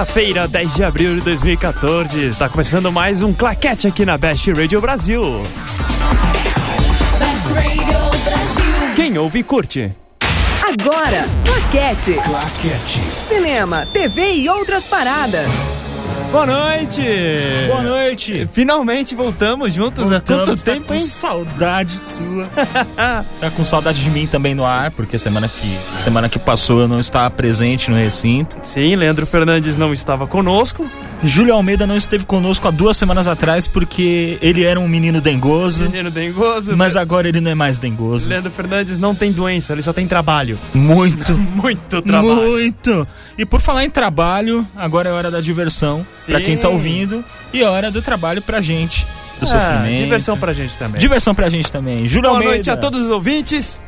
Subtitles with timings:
[0.00, 2.28] Quinta-feira, 10 de abril de 2014.
[2.28, 5.22] Está começando mais um claquete aqui na Best Radio Brasil.
[7.18, 8.94] Best Radio Brasil.
[8.96, 9.94] Quem ouve, curte.
[10.62, 12.14] Agora, Claquete.
[12.14, 13.00] Claquete.
[13.28, 15.79] Cinema, TV e outras paradas.
[16.30, 17.02] Boa noite!
[17.66, 18.48] Boa noite.
[18.52, 20.12] Finalmente voltamos juntos.
[20.12, 21.00] Há quanto Voltamos, tá tempo, com hein?
[21.00, 22.46] saudade sua.
[23.40, 26.88] tá com saudade de mim também no ar, porque semana que, semana que passou eu
[26.88, 28.58] não estava presente no recinto.
[28.62, 30.88] Sim, Leandro Fernandes não estava conosco.
[31.22, 35.84] Júlio Almeida não esteve conosco há duas semanas atrás porque ele era um menino dengoso,
[35.84, 36.76] Menino dengoso.
[36.76, 38.28] mas agora ele não é mais dengoso.
[38.28, 40.58] Leandro Fernandes não tem doença, ele só tem trabalho.
[40.72, 41.32] Muito.
[41.54, 42.48] Muito trabalho.
[42.48, 43.06] Muito!
[43.36, 47.62] E por falar em trabalho, agora é hora da diversão pra quem tá ouvindo e
[47.62, 49.06] é hora do trabalho pra gente,
[49.38, 50.02] do Ah, sofrimento.
[50.02, 50.98] diversão pra gente também.
[51.00, 52.08] Diversão pra gente também.
[52.08, 52.54] Júlio Boa Almeida.
[52.54, 53.78] noite a todos os ouvintes.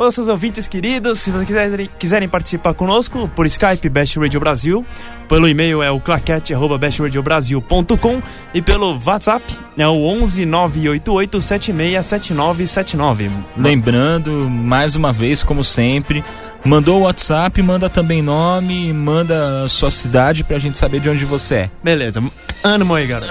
[0.00, 4.82] Os seus ouvintes queridos, se vocês quiserem, quiserem participar conosco por Skype Best Radio Brasil,
[5.28, 8.22] pelo e-mail é o claquete@bestradiobrasil.com
[8.54, 9.44] e pelo WhatsApp
[9.76, 13.30] é o 11 988 767979.
[13.54, 16.24] Lembrando, mais uma vez, como sempre,
[16.64, 21.54] mandou o WhatsApp, manda também nome, manda sua cidade pra gente saber de onde você
[21.54, 21.70] é.
[21.82, 22.22] Beleza.
[22.62, 23.26] Ano Moegara.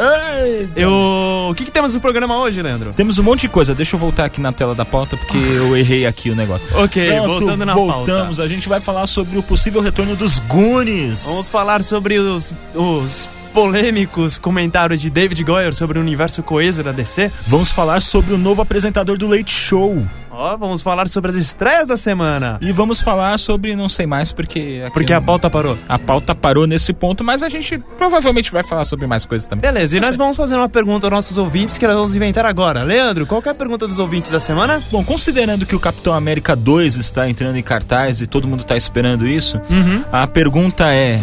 [0.75, 2.93] Eu, o que, que temos no programa hoje, Leandro?
[2.93, 5.77] Temos um monte de coisa, deixa eu voltar aqui na tela da pauta porque eu
[5.77, 6.67] errei aqui o negócio.
[6.83, 8.37] OK, Pronto, voltando na voltamos.
[8.37, 8.43] pauta.
[8.43, 11.25] A gente vai falar sobre o possível retorno dos Goonies.
[11.25, 16.91] Vamos falar sobre os, os polêmicos comentários de David Goyer sobre o universo coeso da
[16.91, 17.31] DC.
[17.47, 20.05] Vamos falar sobre o novo apresentador do Leite Show.
[20.41, 22.57] Ó, vamos falar sobre as estreias da semana.
[22.61, 25.77] E vamos falar sobre não sei mais porque Porque a pauta parou.
[25.87, 29.69] a pauta parou nesse ponto, mas a gente provavelmente vai falar sobre mais coisas também.
[29.69, 32.83] Beleza, e nós vamos fazer uma pergunta aos nossos ouvintes que nós vamos inventar agora.
[32.83, 34.81] Leandro, qual que é a pergunta dos ouvintes da semana?
[34.89, 38.77] Bom, considerando que o Capitão América 2 está entrando em cartaz e todo mundo está
[38.77, 40.05] esperando isso, Uhum.
[40.09, 41.21] a pergunta é: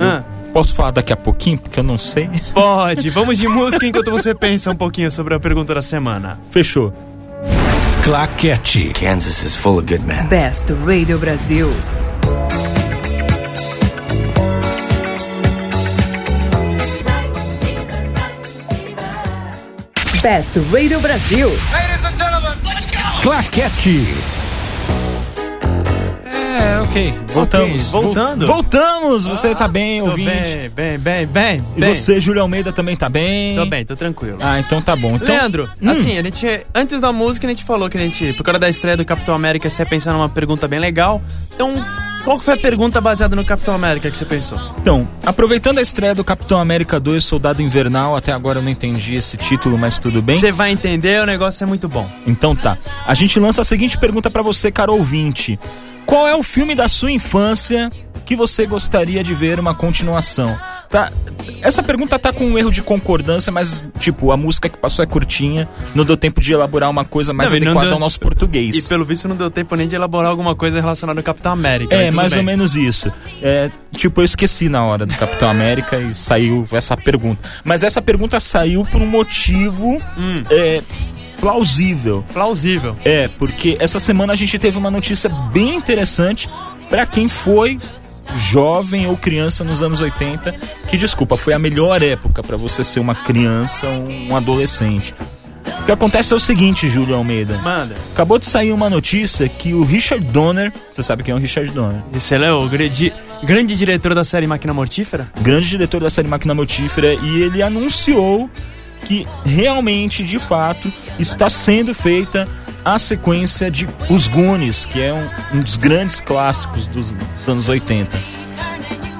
[0.00, 0.22] Ah,
[0.54, 2.30] posso falar daqui a pouquinho porque eu não sei?
[2.54, 6.40] pode, vamos de música enquanto você pensa um pouquinho sobre a pergunta da semana.
[6.50, 6.94] Fechou.
[8.08, 8.94] Claquete.
[8.94, 10.30] Kansas is full of good men.
[10.30, 11.68] Best Radio Brasil.
[20.22, 21.50] Best Radio Brasil.
[23.20, 24.37] Claquete.
[26.58, 27.14] É, ok.
[27.28, 27.94] Voltamos.
[27.94, 28.46] Ok, voltando.
[28.46, 29.26] Vol- Voltamos!
[29.26, 30.28] Você tá bem, ouvinte?
[30.28, 31.64] bem, bem, bem, bem.
[31.76, 31.94] E bem.
[31.94, 33.54] você, Júlio Almeida, também tá bem?
[33.56, 34.38] Tô bem, tô tranquilo.
[34.40, 35.14] Ah, então tá bom.
[35.16, 35.90] Então, Leandro, Hum.
[35.90, 36.46] assim, a gente.
[36.74, 39.34] Antes da música, a gente falou que a gente, por causa da estreia do Capitão
[39.34, 41.22] América, você ia pensar numa pergunta bem legal.
[41.54, 41.72] Então,
[42.24, 44.58] qual foi a pergunta baseada no Capitão América que você pensou?
[44.78, 49.14] Então, aproveitando a estreia do Capitão América 2 Soldado Invernal, até agora eu não entendi
[49.14, 50.36] esse título, mas tudo bem.
[50.38, 52.08] Você vai entender, o negócio é muito bom.
[52.26, 52.76] Então tá.
[53.06, 55.58] A gente lança a seguinte pergunta pra você, caro ouvinte.
[56.08, 57.92] Qual é o filme da sua infância
[58.24, 60.58] que você gostaria de ver uma continuação?
[60.88, 61.12] Tá,
[61.60, 65.06] essa pergunta tá com um erro de concordância, mas, tipo, a música que passou é
[65.06, 68.74] curtinha, não deu tempo de elaborar uma coisa mais Não, adequada deu- ao nosso português.
[68.74, 71.94] E pelo visto não deu tempo nem de elaborar alguma coisa relacionada ao Capitão América.
[71.94, 72.38] É, mais bem.
[72.38, 73.12] ou menos isso.
[73.42, 77.46] É, tipo, eu esqueci na hora do Capitão América e saiu essa pergunta.
[77.62, 80.42] Mas essa pergunta saiu por um motivo Hum.
[80.50, 80.80] é,
[81.40, 82.24] plausível.
[82.32, 82.96] Plausível.
[83.04, 86.48] É, porque essa semana a gente teve uma notícia bem interessante
[86.88, 87.78] pra quem foi
[88.36, 90.52] jovem ou criança nos anos 80,
[90.88, 95.14] que desculpa, foi a melhor época pra você ser uma criança ou um adolescente.
[95.80, 97.56] O que acontece é o seguinte, Júlio Almeida.
[97.58, 97.94] Manda.
[98.12, 101.70] Acabou de sair uma notícia que o Richard Donner, você sabe quem é o Richard
[101.70, 102.02] Donner?
[102.14, 103.12] Esse é o grande,
[103.42, 105.30] grande diretor da série Máquina Mortífera?
[105.40, 108.50] grande diretor da série Máquina Mortífera, e ele anunciou
[109.08, 112.46] que realmente, de fato, está sendo feita
[112.84, 117.68] a sequência de Os Goonies, que é um, um dos grandes clássicos dos, dos anos
[117.68, 118.16] 80.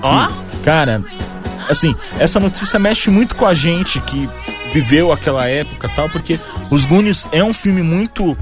[0.03, 0.28] Ó.
[0.62, 1.03] Cara,
[1.69, 4.28] assim, essa notícia mexe muito com a gente que
[4.72, 6.38] viveu aquela época e tal, porque
[6.70, 8.37] Os Goonies é um filme muito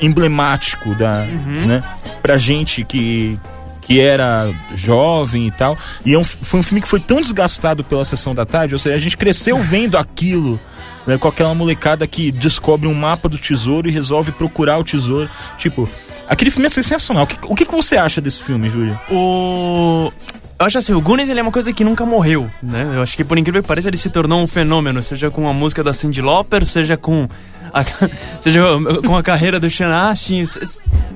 [0.00, 1.24] emblemático da,
[1.66, 1.82] né,
[2.22, 3.38] pra gente que
[3.82, 5.76] que era jovem e tal,
[6.06, 8.78] e é um- foi um filme que foi tão desgastado pela sessão da tarde, ou
[8.78, 10.60] seja, a gente cresceu vendo aquilo,
[11.10, 15.28] né, com aquela molecada que descobre um mapa do tesouro e resolve procurar o tesouro.
[15.58, 15.88] Tipo,
[16.28, 17.24] aquele filme é sensacional.
[17.24, 18.98] O que, o que, você acha desse filme, Júlio?
[19.10, 20.12] O.
[20.58, 22.92] Eu acho assim, o Goonies ele é uma coisa que nunca morreu, né?
[22.94, 25.54] Eu acho que por incrível que pareça ele se tornou um fenômeno, seja com a
[25.54, 27.26] música da Cyndi Lauper, seja com
[27.72, 27.82] a,
[28.40, 28.60] seja
[29.06, 30.44] com a carreira do Sean Astin,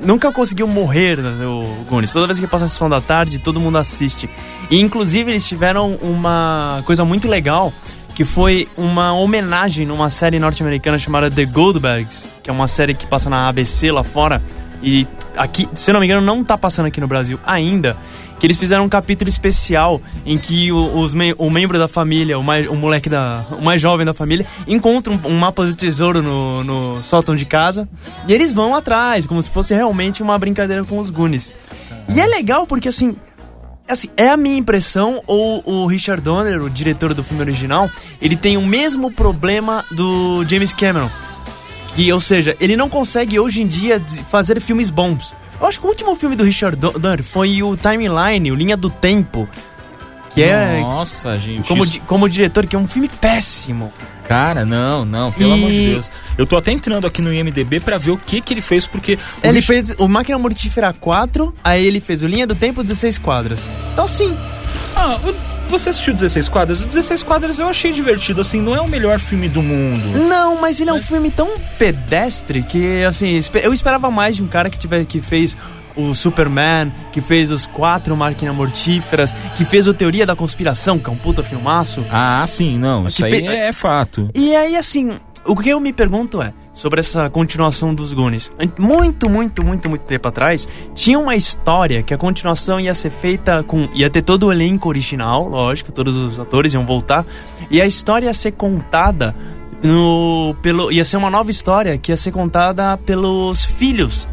[0.02, 2.12] nunca conseguiu morrer né, o Goonies.
[2.12, 4.31] Toda vez que passa a sessão da tarde, todo mundo assiste.
[4.70, 7.70] E inclusive eles tiveram uma coisa muito legal,
[8.14, 13.06] que foi uma homenagem numa série norte-americana chamada The Goldbergs, que é uma série que
[13.06, 14.40] passa na ABC lá fora.
[14.82, 15.06] E
[15.37, 17.96] aqui, se não me engano, não tá passando aqui no Brasil ainda.
[18.38, 22.38] que eles fizeram um capítulo especial em que o, os mem- o membro da família,
[22.38, 23.44] o, mais, o moleque da.
[23.58, 27.46] o mais jovem da família, encontra um, um mapa do tesouro no, no sótão de
[27.46, 27.88] casa
[28.28, 31.55] e eles vão atrás, como se fosse realmente uma brincadeira com os Goonies.
[32.14, 33.16] E é legal porque assim.
[33.86, 37.90] Assim, é a minha impressão, ou o Richard Donner, o diretor do filme original,
[38.20, 41.10] ele tem o mesmo problema do James Cameron.
[41.94, 45.34] Que, ou seja, ele não consegue hoje em dia fazer filmes bons.
[45.60, 48.76] Eu acho que o último filme do Richard Do- Donner foi o Timeline, o Linha
[48.76, 49.48] do Tempo.
[50.30, 51.69] Que é Nossa, gente.
[51.69, 53.92] como, isso- como diretor, que é um filme péssimo.
[54.29, 56.11] Cara, não, não, pelo E- amor de Deus.
[56.38, 59.19] Eu tô até entrando aqui no IMDB pra ver o que que ele fez, porque.
[59.43, 63.19] Ele Richard- fez o Máquina Mortífera 4, aí ele fez o Linha do Tempo 16
[63.19, 63.65] quadras.
[63.93, 64.37] Então, sim,
[64.97, 66.81] Ah, o- você assistiu 16 quadras?
[66.82, 70.19] O 16 quadras eu achei divertido, assim, não é o melhor filme do mundo.
[70.29, 71.49] Não, mas ele é um filme tão
[71.79, 75.56] pedestre que, assim, eu esperava mais de um cara que, tiver, que fez
[75.96, 81.08] o Superman, que fez os quatro máquinas mortíferas, que fez o Teoria da Conspiração, que
[81.08, 82.05] é um puta filmaço.
[82.11, 84.29] Ah, sim, não, isso aí é, é fato.
[84.35, 85.12] E aí, assim,
[85.44, 88.50] o que eu me pergunto é, sobre essa continuação dos Goonies.
[88.79, 93.62] Muito, muito, muito, muito tempo atrás, tinha uma história que a continuação ia ser feita
[93.62, 93.88] com...
[93.94, 97.25] Ia ter todo o elenco original, lógico, todos os atores iam voltar.
[97.70, 99.35] E a história ia ser contada
[99.82, 100.56] no...
[100.61, 104.26] Pelo, ia ser uma nova história que ia ser contada pelos filhos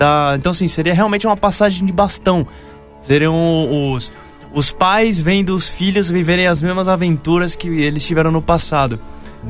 [0.00, 0.34] da...
[0.34, 2.46] Então, assim, seria realmente uma passagem de bastão.
[3.02, 4.10] Seriam os...
[4.52, 8.98] Os pais vendo os filhos viverem as mesmas aventuras que eles tiveram no passado.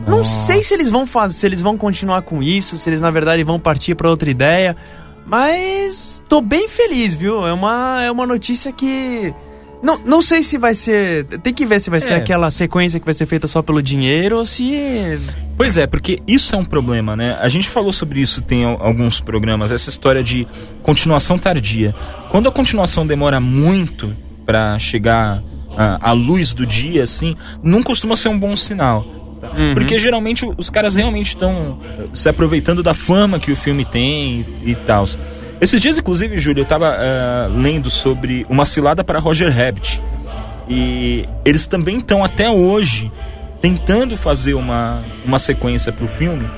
[0.06, 3.10] Não sei se eles vão fazer, se eles vão continuar com isso, se eles na
[3.10, 4.76] verdade vão partir para outra ideia,
[5.26, 7.46] mas tô bem feliz, viu?
[7.46, 9.34] É uma é uma notícia que
[9.82, 12.16] não, não sei se vai ser, tem que ver se vai ser É.
[12.16, 15.18] aquela sequência que vai ser feita só pelo dinheiro ou se
[15.56, 17.36] Pois é, porque isso é um problema, né?
[17.40, 20.46] A gente falou sobre isso tem al- alguns programas, essa história de
[20.82, 21.94] continuação tardia.
[22.30, 24.14] Quando a continuação demora muito
[24.46, 25.42] pra chegar
[25.76, 29.04] à, à luz do dia, assim, não costuma ser um bom sinal.
[29.56, 29.72] Uhum.
[29.72, 34.44] Porque geralmente os caras realmente estão eh, se aproveitando da fama que o filme tem
[34.62, 35.06] e, e tal.
[35.60, 40.00] Esses dias, inclusive, Júlio, eu tava ah, lendo sobre uma cilada para Roger Rabbit.
[40.68, 43.10] E eles também estão até hoje
[43.60, 46.48] tentando fazer uma, uma sequência pro filme.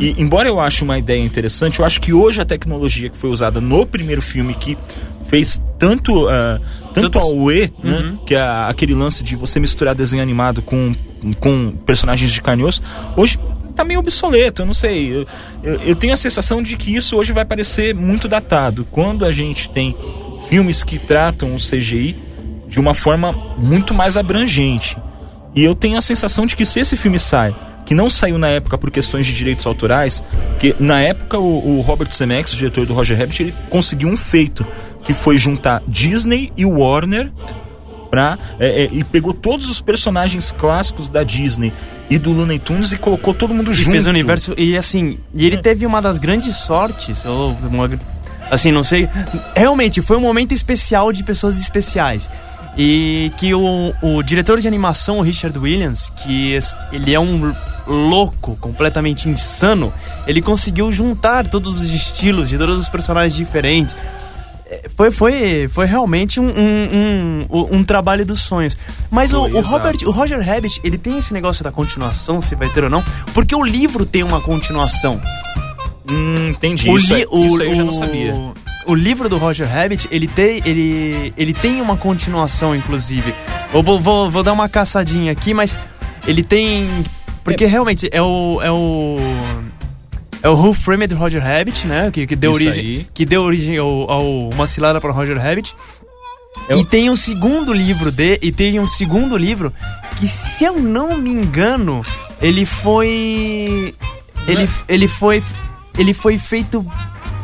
[0.00, 3.30] E embora eu ache uma ideia interessante, eu acho que hoje a tecnologia que foi
[3.30, 4.78] usada no primeiro filme que
[5.28, 6.60] fez tanto ah,
[6.94, 10.94] tanto ao E, né, que é aquele lance de você misturar desenho animado com,
[11.40, 12.62] com personagens de carne
[13.16, 13.38] hoje
[13.76, 15.14] tá meio obsoleto, eu não sei.
[15.14, 15.26] Eu,
[15.62, 18.86] eu, eu tenho a sensação de que isso hoje vai parecer muito datado.
[18.90, 19.96] Quando a gente tem
[20.48, 22.16] filmes que tratam o CGI
[22.68, 24.96] de uma forma muito mais abrangente.
[25.54, 27.54] E eu tenho a sensação de que se esse filme sai,
[27.86, 30.22] que não saiu na época por questões de direitos autorais,
[30.58, 34.16] que na época o, o Robert Zemeckis, o diretor do Roger Rabbit, ele conseguiu um
[34.16, 34.66] feito,
[35.04, 37.30] que foi juntar Disney e Warner
[38.10, 41.72] pra, é, é, e pegou todos os personagens clássicos da Disney
[42.08, 43.90] e do Looney Tunes e colocou todo mundo e junto.
[43.90, 47.90] fez o universo e assim, e ele teve uma das grandes sortes, ou uma,
[48.50, 49.08] assim, não sei,
[49.54, 52.30] realmente foi um momento especial de pessoas especiais.
[52.78, 56.58] E que o, o diretor de animação, o Richard Williams, que
[56.92, 57.54] ele é um
[57.86, 59.92] louco, completamente insano,
[60.26, 63.96] ele conseguiu juntar todos os estilos de todos os personagens diferentes.
[64.68, 68.76] É, Foi, foi, foi realmente um, um, um, um trabalho dos sonhos.
[69.10, 69.68] Mas o, Foi, o exato.
[69.70, 73.04] Robert, o Roger Rabbit, ele tem esse negócio da continuação, se vai ter ou não,
[73.32, 75.20] porque o livro tem uma continuação.
[76.10, 76.88] Hum, entendi.
[76.90, 78.34] O isso, li- aí- o- isso aí eu já não o- sabia.
[78.86, 83.34] O livro do Roger Rabbit, ele tem, ele, ele tem uma continuação, inclusive.
[83.74, 85.76] Eu vou, vou, vou dar uma caçadinha aqui, mas
[86.26, 86.88] ele tem.
[87.42, 88.60] Porque realmente é o.
[88.62, 89.18] É o.
[90.46, 92.08] É o Who Framed Roger Rabbit, né?
[92.12, 93.06] Que, que deu Isso origem, aí.
[93.12, 95.74] que deu origem ao, ao Uma Cilada para Roger Rabbit.
[96.68, 99.72] É o- E tem um segundo livro de, e tem um segundo livro
[100.16, 102.00] que, se eu não me engano,
[102.40, 103.92] ele foi.
[104.46, 105.42] Ele, ele foi.
[105.98, 106.86] Ele foi feito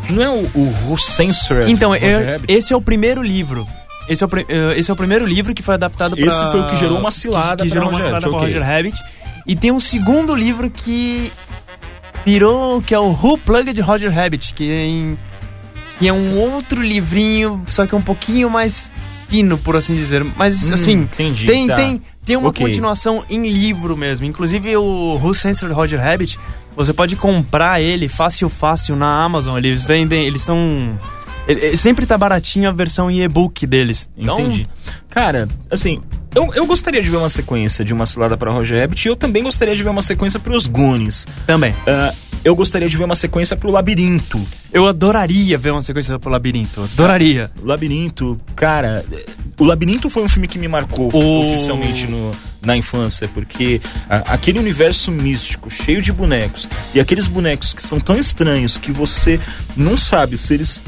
[0.08, 2.52] Não é o, o Who Censored então, eu- Rabbit?
[2.52, 3.66] esse é o primeiro livro.
[4.08, 6.24] Esse é o, eh, esse é o primeiro livro que foi adaptado para.
[6.24, 8.46] Esse foi o que gerou uma cilada que, que gerou uma Roger cilada Rabbit, pra
[8.46, 8.54] ok.
[8.54, 9.02] Roger Rabbit.
[9.44, 11.32] E tem um segundo livro que
[12.24, 15.18] virou que é o Who Plugged Roger Rabbit, que é, em-
[15.98, 18.84] que é um outro livrinho, só que um pouquinho mais
[19.28, 20.24] fino, por assim dizer.
[20.36, 21.74] Mas Hum, assim, entendi, tem tá.
[21.76, 22.64] tem tem uma Ok.
[22.64, 24.24] continuação em livro mesmo.
[24.26, 26.38] Inclusive o Who Censored Roger Rabbit,
[26.76, 29.56] você pode comprar ele fácil fácil na Amazon.
[29.58, 30.96] Eles vendem, eles estão
[31.46, 34.08] ele- sempre tá baratinho a versão e-book deles.
[34.16, 34.66] Então, Entendi.
[35.10, 36.00] Cara, assim,
[36.34, 39.16] eu, eu gostaria de ver uma sequência de uma cilada para Roger Rabbit e eu
[39.16, 41.26] também gostaria de ver uma sequência para os Goonies.
[41.46, 41.74] Também.
[41.86, 42.12] Ah,
[42.44, 44.40] eu gostaria de ver uma sequência pro Labirinto.
[44.72, 46.82] Eu adoraria ver uma sequência pro Labirinto.
[46.94, 47.50] Adoraria.
[47.62, 49.04] Labirinto, cara,
[49.60, 52.32] o Labirinto foi um filme que me marcou O- oficialmente no-
[52.64, 58.00] na infância, porque a- aquele universo místico, cheio de bonecos, e aqueles bonecos que são
[58.00, 59.38] tão estranhos que você
[59.76, 60.82] não sabe se eles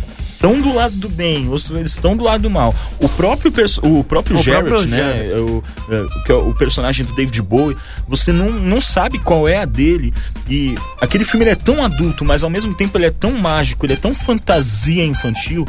[0.44, 2.74] estão do lado do bem ou se eles estão do lado do mal.
[3.00, 3.50] O próprio,
[3.82, 5.32] o próprio O Jarrett, próprio né, Jarrett.
[5.32, 9.56] o, é, que é o personagem do David Bowie, você não, não sabe qual é
[9.56, 10.12] a dele.
[10.48, 13.94] E aquele filme é tão adulto, mas ao mesmo tempo ele é tão mágico, ele
[13.94, 15.66] é tão fantasia infantil,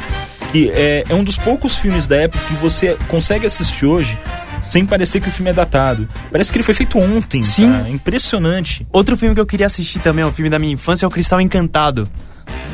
[0.51, 4.17] que é, é um dos poucos filmes da época que você consegue assistir hoje
[4.61, 6.09] sem parecer que o filme é datado.
[6.31, 7.41] Parece que ele foi feito ontem.
[7.41, 7.71] Sim.
[7.71, 7.87] cara.
[7.87, 8.85] É impressionante.
[8.91, 11.11] Outro filme que eu queria assistir também, é um filme da minha infância, é o
[11.11, 12.09] Cristal Encantado.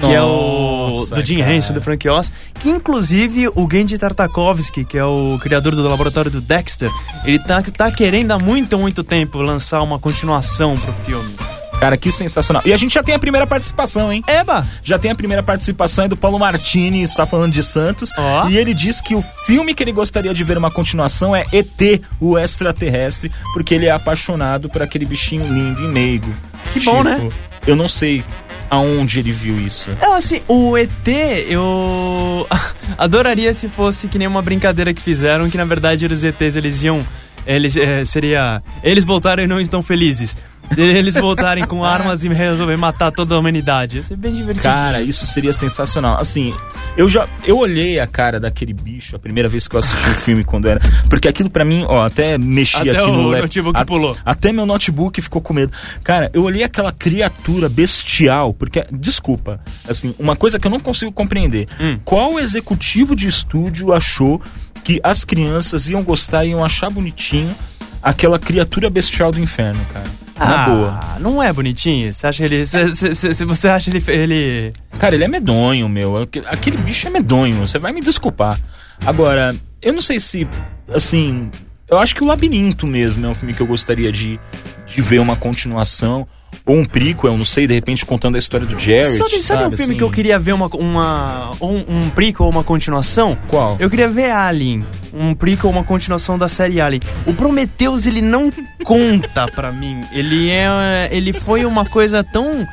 [0.01, 1.53] Que é o Nossa, do Jim cara.
[1.53, 2.31] Henson, do Frank Oz.
[2.55, 6.89] Que inclusive o Gendy Tartakovsky, que é o criador do laboratório do Dexter,
[7.25, 11.35] ele tá, tá querendo há muito, muito tempo lançar uma continuação pro filme.
[11.81, 12.61] Cara, que sensacional.
[12.63, 14.23] E a gente já tem a primeira participação, hein?
[14.27, 14.67] Eba!
[14.83, 18.11] Já tem a primeira participação aí do Paulo Martini, está falando de Santos.
[18.15, 18.47] Ó.
[18.49, 22.03] E ele diz que o filme que ele gostaria de ver uma continuação é ET,
[22.19, 26.31] o extraterrestre, porque ele é apaixonado por aquele bichinho lindo e meigo.
[26.71, 27.31] Que bom, né?
[27.65, 28.23] Eu não sei
[28.71, 29.91] aonde ele viu isso.
[30.01, 31.07] Não, assim, o ET,
[31.49, 32.47] eu
[32.97, 36.81] adoraria se fosse que nem uma brincadeira que fizeram, que na verdade os ETs eles
[36.81, 37.05] iam.
[37.45, 38.63] Eles eh, seria.
[38.81, 40.37] Eles voltaram e não estão felizes.
[40.77, 43.97] Eles voltarem com armas e resolver matar toda a humanidade.
[43.97, 44.63] Ia ser bem divertido.
[44.63, 46.19] Cara, isso seria sensacional.
[46.19, 46.53] Assim,
[46.97, 50.13] eu já eu olhei a cara daquele bicho a primeira vez que eu assisti o
[50.15, 53.41] filme quando era, porque aquilo pra mim, ó, até mexi Até aqui no o lap-
[53.41, 54.17] notebook a- pulou.
[54.25, 55.71] Até meu notebook ficou com medo.
[56.03, 61.11] Cara, eu olhei aquela criatura bestial, porque desculpa, assim, uma coisa que eu não consigo
[61.11, 61.67] compreender.
[61.79, 61.99] Hum.
[62.05, 64.41] Qual executivo de estúdio achou
[64.83, 67.53] que as crianças iam gostar e iam achar bonitinho
[68.01, 70.05] aquela criatura bestial do inferno, cara?
[70.37, 70.99] Na ah, boa.
[71.19, 72.11] Não é bonitinho?
[72.11, 72.65] Você acha ele.
[72.65, 74.03] Se, se- se- se você acha ele.
[74.07, 74.73] ele...
[74.97, 76.17] Cara, ele é medonho, meu.
[76.17, 77.57] Aquele- Aquele bicho é medonho.
[77.57, 78.59] Você vai me desculpar.
[79.05, 80.47] Agora, eu não sei se,
[80.91, 81.49] assim,
[81.87, 84.39] eu acho que o Labirinto mesmo é um filme que eu gostaria de,
[84.87, 86.27] de ver uma continuação
[86.65, 89.17] ou um prequel, eu não sei, de repente contando a história do Jared.
[89.17, 89.97] Sabe, sabe um filme assim?
[89.97, 93.37] que eu queria ver uma, uma, um, um prequel ou uma continuação?
[93.47, 93.77] Qual?
[93.79, 94.85] Eu queria ver Alien.
[95.13, 97.01] Um prequel ou uma continuação da série Alien.
[97.25, 98.51] O Prometheus, ele não
[98.83, 100.03] conta pra mim.
[100.11, 101.09] Ele é.
[101.11, 102.65] Ele foi uma coisa tão.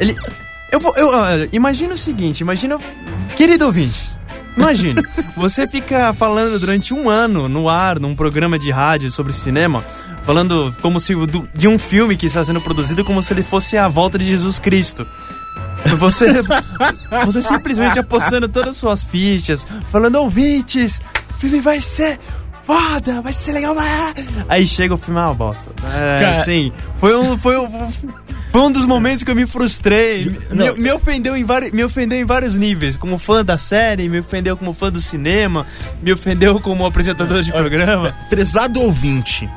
[0.00, 0.14] Ele.
[0.70, 0.94] Eu vou.
[0.96, 1.08] Eu,
[1.52, 2.78] imagina o seguinte, imagina.
[3.36, 4.18] Querido ouvinte.
[4.58, 5.00] Imagine,
[5.36, 9.84] você fica falando durante um ano no ar, num programa de rádio sobre cinema,
[10.28, 11.14] falando como se
[11.54, 14.58] de um filme que está sendo produzido como se ele fosse a volta de Jesus
[14.58, 15.06] Cristo.
[15.96, 16.26] Você,
[17.24, 22.18] você simplesmente apostando todas as suas fichas, falando, ouvintes, o filme vai ser
[22.62, 23.74] foda, vai ser legal.
[23.74, 24.12] vai."
[24.50, 25.70] Aí chega o filme, ah, bosta.
[25.82, 27.90] É, Cara- assim, foi um, foi, um,
[28.52, 30.26] foi um dos momentos que eu me frustrei.
[30.50, 32.98] Me, me ofendeu em vários, me ofendeu em vários níveis.
[32.98, 35.64] Como fã da série, me ofendeu como fã do cinema,
[36.02, 38.14] me ofendeu como apresentador de programa.
[38.28, 39.48] Prezado ouvinte,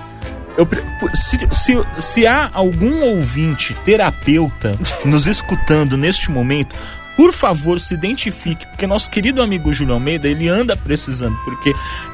[0.61, 6.75] eu se, se, se há algum ouvinte terapeuta nos escutando neste momento,
[7.17, 11.73] por favor, se identifique, porque nosso querido amigo Júlio Almeida, ele anda precisando, porque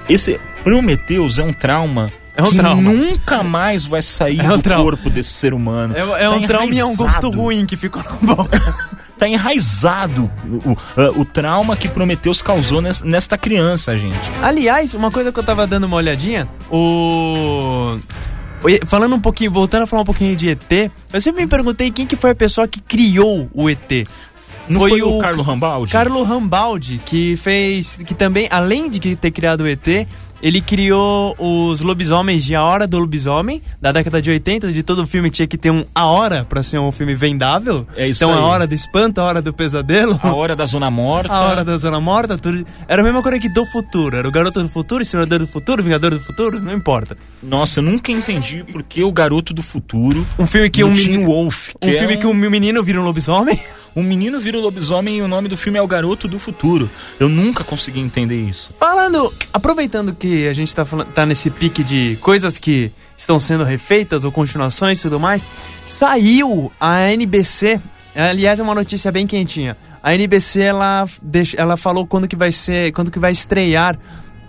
[0.09, 2.91] esse Prometheus é um trauma É um que trauma.
[2.91, 4.83] nunca mais vai sair É um do trauma.
[4.83, 5.95] corpo desse ser humano.
[5.95, 7.31] É, é Tá um trauma e é um gosto enraizado.
[7.31, 8.59] ruim que ficou na boca.
[9.17, 14.31] Tá enraizado o, o, o trauma que Prometheus causou nes- nesta criança, gente.
[14.43, 17.97] Aliás, uma coisa que eu tava dando uma olhadinha, o.
[18.63, 21.91] o- Falando um pouquinho, voltando a falar um pouquinho de ET, eu sempre me perguntei
[21.91, 24.07] quem que foi a pessoa que criou o ET.
[24.69, 25.91] Não foi, o Carlo Rambaldi?
[25.93, 27.97] Carlo Rambaldi, que fez.
[28.05, 30.05] que também, além de ter criado o ET,
[30.41, 35.05] ele criou os lobisomens de A Hora do Lobisomem, da década de 80, de todo
[35.07, 37.87] filme tinha que ter um A Hora pra ser um filme vendável.
[37.95, 38.39] É isso Então aí.
[38.39, 40.19] a hora do espanto, a hora do pesadelo.
[40.21, 41.33] A Hora da Zona Morta.
[41.33, 42.65] A Hora da Zona Morta, tudo.
[42.87, 44.15] Era a mesma coisa que do futuro.
[44.15, 47.17] Era o garoto do futuro, Senador do futuro, Vingador do futuro, não importa.
[47.41, 50.25] Nossa, eu nunca entendi porque o Garoto do Futuro...
[50.37, 51.25] Um filme que um menino.
[51.25, 53.59] Wolf, Um é filme que um menino vira um lobisomem.
[53.97, 56.87] Um menino vira o lobisomem e o nome do filme é O Garoto do Futuro.
[57.19, 58.71] Eu nunca consegui entender isso.
[58.77, 64.23] Falando, aproveitando que a gente tá, tá nesse pique de coisas que estão sendo refeitas
[64.23, 65.47] ou continuações e tudo mais,
[65.83, 67.81] saiu a NBC,
[68.15, 69.75] aliás é uma notícia bem quentinha.
[70.03, 71.05] A NBC ela,
[71.57, 73.97] ela falou quando que vai ser, quando que vai estrear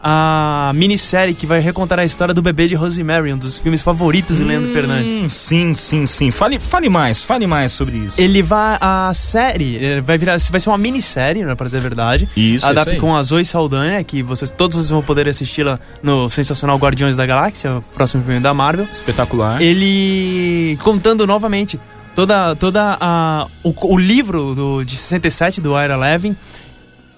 [0.03, 4.37] a minissérie que vai recontar a história do bebê de Rosemary, um dos filmes favoritos
[4.37, 5.13] de Leandro Fernandes.
[5.13, 6.31] Hum, sim, sim, sim.
[6.31, 8.21] Fale, fale mais, fale mais sobre isso.
[8.21, 8.79] Ele vai.
[8.81, 10.37] A série eh, vai virar.
[10.51, 12.29] Vai ser uma minissérie, né, pra dizer a verdade.
[12.37, 16.29] Isso, Adapta isso com a Zoe Saldanha, que vocês, todos vocês vão poder assisti-la no
[16.29, 18.87] sensacional Guardiões da Galáxia, o próximo filme da Marvel.
[18.91, 19.61] Espetacular.
[19.61, 21.79] Ele contando novamente
[22.19, 26.35] Toda, toda a, o, o livro do, de 67 do Ira Levin,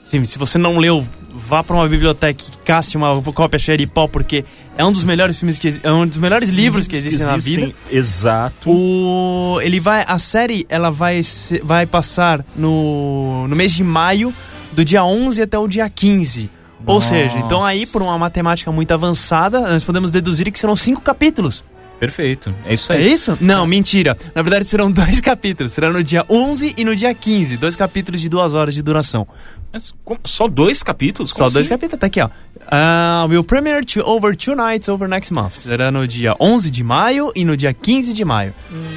[0.05, 3.87] sim, se você não leu, vá para uma biblioteca e casse uma cópia cheia de
[3.87, 4.45] pó, porque
[4.77, 7.73] é um dos melhores filmes que é um dos melhores livros que existem na vida.
[7.91, 8.71] Exato.
[8.71, 11.21] O, ele vai, a série ela vai,
[11.63, 14.33] vai passar no, no mês de maio,
[14.73, 16.51] do dia 11 até o dia 15.
[16.87, 17.09] Ou Nossa.
[17.09, 21.63] seja, então aí por uma matemática muito avançada, nós podemos deduzir que serão cinco capítulos.
[22.01, 22.53] Perfeito.
[22.67, 23.13] É isso É aí.
[23.13, 23.37] isso?
[23.41, 24.17] Não, mentira.
[24.35, 25.71] Na verdade serão dois capítulos.
[25.73, 27.59] Será no dia 11 e no dia 15.
[27.59, 29.29] Dois capítulos de duas horas de duração.
[29.73, 31.31] Mas como- Só dois capítulos?
[31.31, 31.69] Só Como dois assim?
[31.69, 32.01] capítulos.
[32.01, 32.29] Tá aqui, ó.
[32.73, 35.53] Uh, will premiere to over two nights over next month.
[35.61, 38.53] Será no dia 11 de maio e no dia 15 de maio.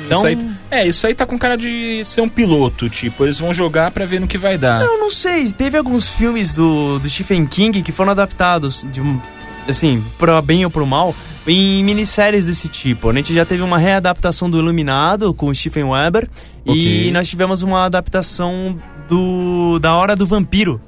[0.05, 3.37] Então, Isso aí, é, isso aí tá com cara de ser um piloto, tipo, eles
[3.39, 4.81] vão jogar pra ver no que vai dar.
[4.81, 9.19] Eu não sei, teve alguns filmes do, do Stephen King que foram adaptados de um,
[9.67, 11.15] assim, pra bem ou pro mal,
[11.47, 13.09] em minisséries desse tipo.
[13.09, 16.29] A gente já teve uma readaptação do Iluminado com o Stephen Weber
[16.65, 17.07] Ok.
[17.07, 20.79] e nós tivemos uma adaptação do da Hora do Vampiro.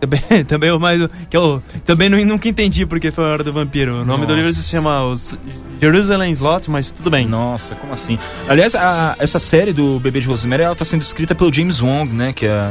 [0.00, 1.00] Também, também o mais
[1.30, 4.02] que eu também nu- nunca entendi porque foi a Hora do Vampiro.
[4.02, 4.70] O nome do livro se Nossa.
[4.70, 5.36] chama os
[5.80, 7.26] Jerusalem Slot, mas tudo bem.
[7.26, 8.18] Nossa, como assim?
[8.48, 12.12] Aliás, a- essa série do Bebê de Rosemary, ela tá sendo escrita pelo James Wong,
[12.14, 12.32] né?
[12.32, 12.70] Que é,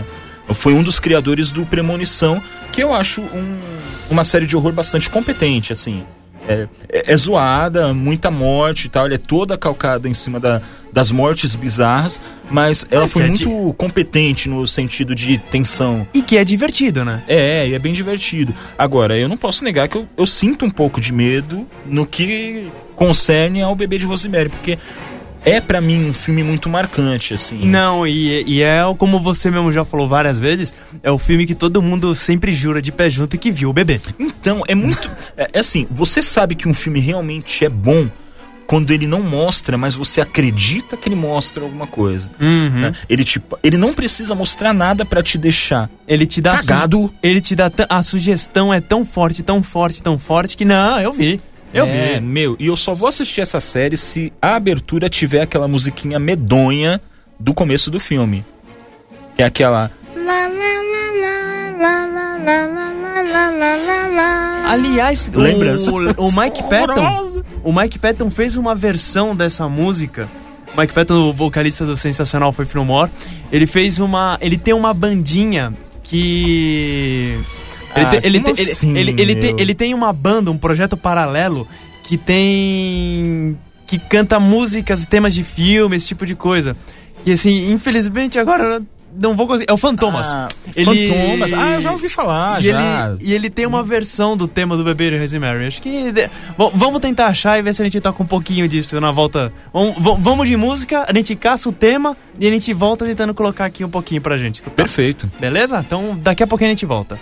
[0.54, 2.42] foi um dos criadores do Premonição,
[2.72, 3.60] que eu acho um-
[4.12, 6.04] uma série de horror bastante competente, assim.
[6.48, 10.62] É, é- é zoada, muita morte e tal, ela é toda calcada em cima da-
[10.92, 12.20] das mortes bizarras,
[12.52, 16.06] mas ela foi é muito competente no sentido de tensão.
[16.14, 17.24] E que é divertido, né?
[17.28, 18.54] É, e é bem divertido.
[18.78, 22.68] Agora, eu não posso negar que eu, eu sinto um pouco de medo no que
[22.96, 24.78] concerne ao bebê de Rosemary, porque
[25.46, 27.66] é pra mim um filme muito marcante, assim.
[27.66, 31.56] Não, e, e é como você mesmo já falou várias vezes, é o filme que
[31.56, 34.00] todo mundo sempre jura de pé junto que viu o bebê.
[34.20, 35.10] Então, é muito.
[35.36, 38.08] É, é assim, você sabe que um filme realmente é bom
[38.68, 42.30] quando ele não mostra, mas você acredita que ele mostra alguma coisa.
[42.40, 42.70] Uhum.
[42.70, 42.94] né?
[43.10, 47.14] Ele, tipo, ele não precisa mostrar nada pra te deixar Ele te dá cagado.
[47.22, 51.12] ele te dá a sugestão é tão forte, tão forte, tão forte que não, eu
[51.12, 51.42] vi.
[51.74, 52.22] Eu é, vi.
[52.22, 57.02] meu, e eu só vou assistir essa série se a abertura tiver aquela musiquinha medonha
[57.40, 58.46] do começo do filme.
[59.36, 59.92] Que é aquela.
[64.66, 65.92] Aliás, Lembrança.
[65.92, 70.30] o, o Mike Patton, o Mike Patton fez uma versão dessa música.
[70.76, 73.12] O Mike Patton, o vocalista do Sensacional foi More,
[73.52, 77.40] ele fez uma, ele tem uma bandinha que
[77.96, 80.96] ele, Ah, tem, ele, tem- assim, ele, ele, tem, ele tem uma banda, um projeto
[80.98, 81.68] paralelo
[82.04, 86.76] que tem que canta músicas, temas de filme, esse tipo de coisa.
[87.26, 88.86] E assim, infelizmente agora eu
[89.22, 89.70] não vou conseguir.
[89.70, 90.28] É o Fantomas.
[90.34, 91.54] Ah, Ele- Fantomas.
[91.54, 93.10] Ah, eu já ouvi falar, e, já.
[93.20, 95.66] Ele, e ele tem uma versão do tema do bebê de Rosemary.
[95.68, 96.12] Acho que.
[96.58, 99.54] Bom, vamos tentar achar e ver se a gente toca um pouquinho disso na volta.
[100.20, 103.86] Vamos, de música, a gente caça o tema e a gente volta tentando colocar aqui
[103.86, 104.56] um pouquinho pra gente.
[104.56, 104.76] escutar.
[104.76, 105.30] Perfeito.
[105.40, 105.84] Beleza?
[105.86, 107.20] Então daqui a pouquinho a gente volta.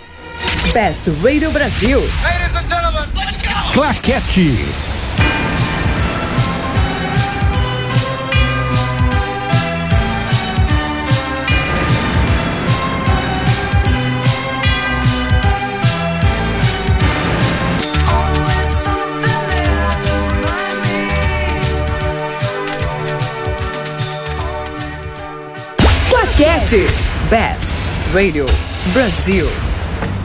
[0.70, 2.00] Best Radio Brasil.
[3.72, 4.92] Claquete.
[26.08, 26.86] Claquete.
[27.28, 27.68] Best
[28.12, 28.46] Radio
[28.92, 29.71] Brasil.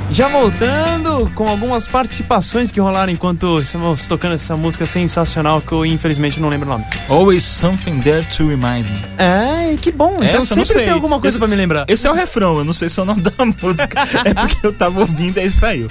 [0.09, 5.85] Já voltando com algumas participações que rolaram enquanto estamos tocando essa música sensacional que eu
[5.85, 6.85] infelizmente não lembro o nome.
[7.09, 9.01] Always something there to remind me.
[9.17, 10.15] É, que bom.
[10.23, 11.85] Então Essa sempre tem alguma coisa pra me lembrar.
[11.89, 14.07] Esse é o refrão, eu não sei se é o nome da música.
[14.25, 15.89] é porque eu tava ouvindo e aí saiu.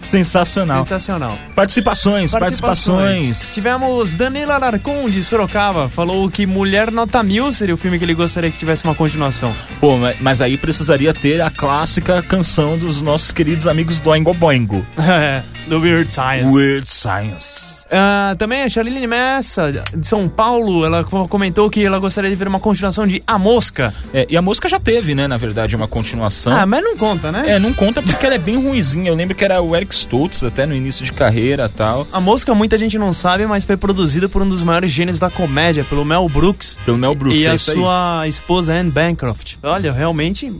[0.00, 0.84] Sensacional.
[0.84, 1.38] Sensacional.
[1.54, 3.54] Participações, participações.
[3.54, 8.14] Tivemos Danilo Alarcon de Sorocaba, falou que Mulher Nota Mil seria o filme que ele
[8.14, 9.54] gostaria que tivesse uma continuação.
[9.80, 14.34] Pô, mas, mas aí precisaria ter a clássica canção dos nossos queridos amigos do Oingo
[14.34, 14.86] Boingo.
[14.98, 16.52] É, do Weird Science.
[16.52, 17.75] Weird Science.
[17.90, 22.34] Ah, também a Charlene Messa, de São Paulo, ela co- comentou que ela gostaria de
[22.36, 23.94] ver uma continuação de A Mosca.
[24.12, 26.52] É, e a música já teve, né, na verdade, uma continuação.
[26.52, 27.44] Ah, mas não conta, né?
[27.46, 29.08] É, não conta porque ela é bem ruinzinha.
[29.10, 32.06] Eu lembro que era o Eric Stoltz até no início de carreira e tal.
[32.12, 35.30] A Mosca muita gente não sabe, mas foi produzida por um dos maiores gênios da
[35.30, 36.76] comédia, pelo Mel Brooks.
[36.84, 37.76] Pelo Mel Brooks, e é a isso aí.
[37.76, 39.54] sua esposa Anne Bancroft.
[39.62, 40.50] Olha, realmente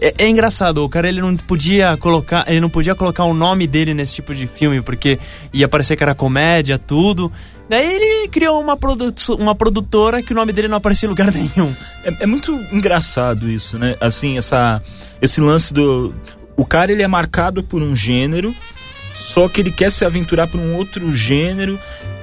[0.00, 0.82] é, é engraçado.
[0.84, 4.34] O cara ele não podia colocar, ele não podia colocar o nome dele nesse tipo
[4.34, 5.18] de filme porque
[5.52, 6.45] ia parecer que era comédia,
[6.86, 7.30] tudo.
[7.68, 11.30] Daí ele criou uma, produ uma produtora que o nome dele não aparecia em lugar
[11.34, 11.74] nenhum.
[12.04, 13.96] É, é muito engraçado isso, né?
[14.00, 14.80] Assim, essa,
[15.20, 16.14] esse lance do.
[16.56, 18.54] O cara ele é marcado por um gênero,
[19.14, 21.78] só que ele quer se aventurar por um outro gênero.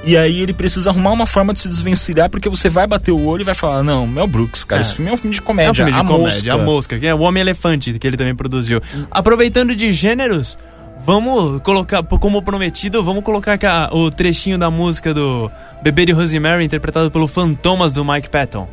[0.05, 3.23] E aí ele precisa arrumar uma forma de se desvencilhar, porque você vai bater o
[3.25, 4.83] olho e vai falar: Não, Mel Brooks, cara, É.
[4.83, 5.71] esse filme é um filme de É comédia.
[5.71, 6.53] um filme de a comédia, mosca.
[6.53, 8.81] A Mosca, que é o Homem-Elefante, que ele também produziu.
[9.09, 10.57] Aproveitando de gêneros,
[11.05, 13.57] vamos colocar, como prometido, vamos colocar
[13.91, 18.67] o trechinho da música do Bebê de Rosemary, interpretado pelo Fantomas do Mike Patton.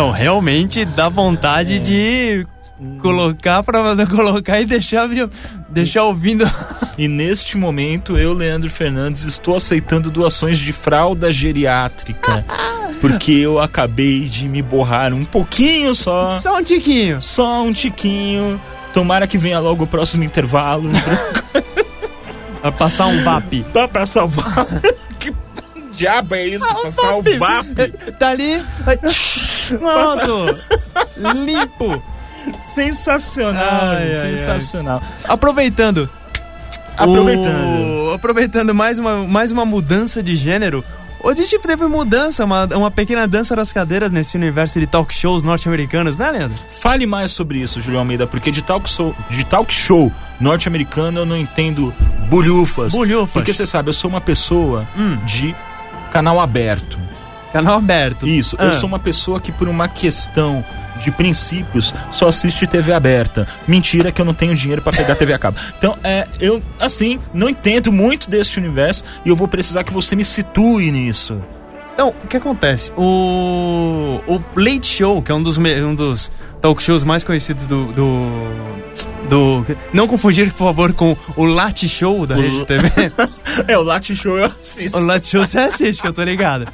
[0.00, 2.46] Não, realmente dá vontade de
[3.02, 5.06] colocar pra colocar e deixar,
[5.68, 6.50] deixar ouvindo.
[6.96, 12.46] E neste momento, eu, Leandro Fernandes, estou aceitando doações de fralda geriátrica.
[12.98, 16.24] Porque eu acabei de me borrar um pouquinho só.
[16.38, 17.20] Só um tiquinho.
[17.20, 18.58] Só um tiquinho.
[18.94, 20.90] Tomara que venha logo o próximo intervalo
[22.62, 23.66] Pra passar um VAP.
[23.70, 24.64] pra, pra salvar.
[25.20, 25.30] que
[25.92, 26.64] diabo é isso?
[26.64, 27.64] pra salvar.
[28.18, 28.64] Tá ali.
[29.78, 30.56] Pronto.
[31.44, 32.02] Limpo.
[32.74, 35.02] Sensacional, Ai, ai, sensacional.
[35.28, 36.08] Aproveitando.
[36.96, 38.08] Aproveitando.
[38.10, 40.84] o- aproveitando mais uma, mais uma mudança de gênero.
[41.22, 45.12] Hoje a gente teve mudança, uma, uma pequena dança das cadeiras nesse universo de talk
[45.14, 46.58] shows norte-americanos, né, Leandro?
[46.80, 51.26] Fale mais sobre isso, Julião Almeida, porque de talk show, de talk show norte-americano eu
[51.26, 51.92] não entendo
[52.30, 52.94] bolhufas.
[52.94, 53.32] Bolhufas.
[53.32, 55.18] Porque você sabe, eu sou uma pessoa Hum.
[55.26, 55.54] de
[56.10, 56.98] canal aberto.
[57.52, 58.26] Canal aberto.
[58.28, 58.72] Isso, eu Ah.
[58.72, 60.64] sou uma pessoa que por uma questão
[61.00, 63.46] de princípios só assiste TV aberta.
[63.66, 65.58] Mentira que eu não tenho dinheiro pra pegar TV a cabo.
[65.78, 70.14] Então, é, eu assim, não entendo muito deste universo e eu vou precisar que você
[70.14, 71.40] me situe nisso.
[72.00, 72.90] Então, o que acontece?
[72.96, 77.84] O, o Late Show, que é um dos, um dos talk shows mais conhecidos do,
[77.92, 78.26] do,
[79.28, 82.88] do- Não confundir, por favor, com o Late Show da O- Rede TV.
[83.68, 84.96] É, o Late Show eu assisto.
[84.96, 86.66] o Late Show você assiste, que eu tô ligado.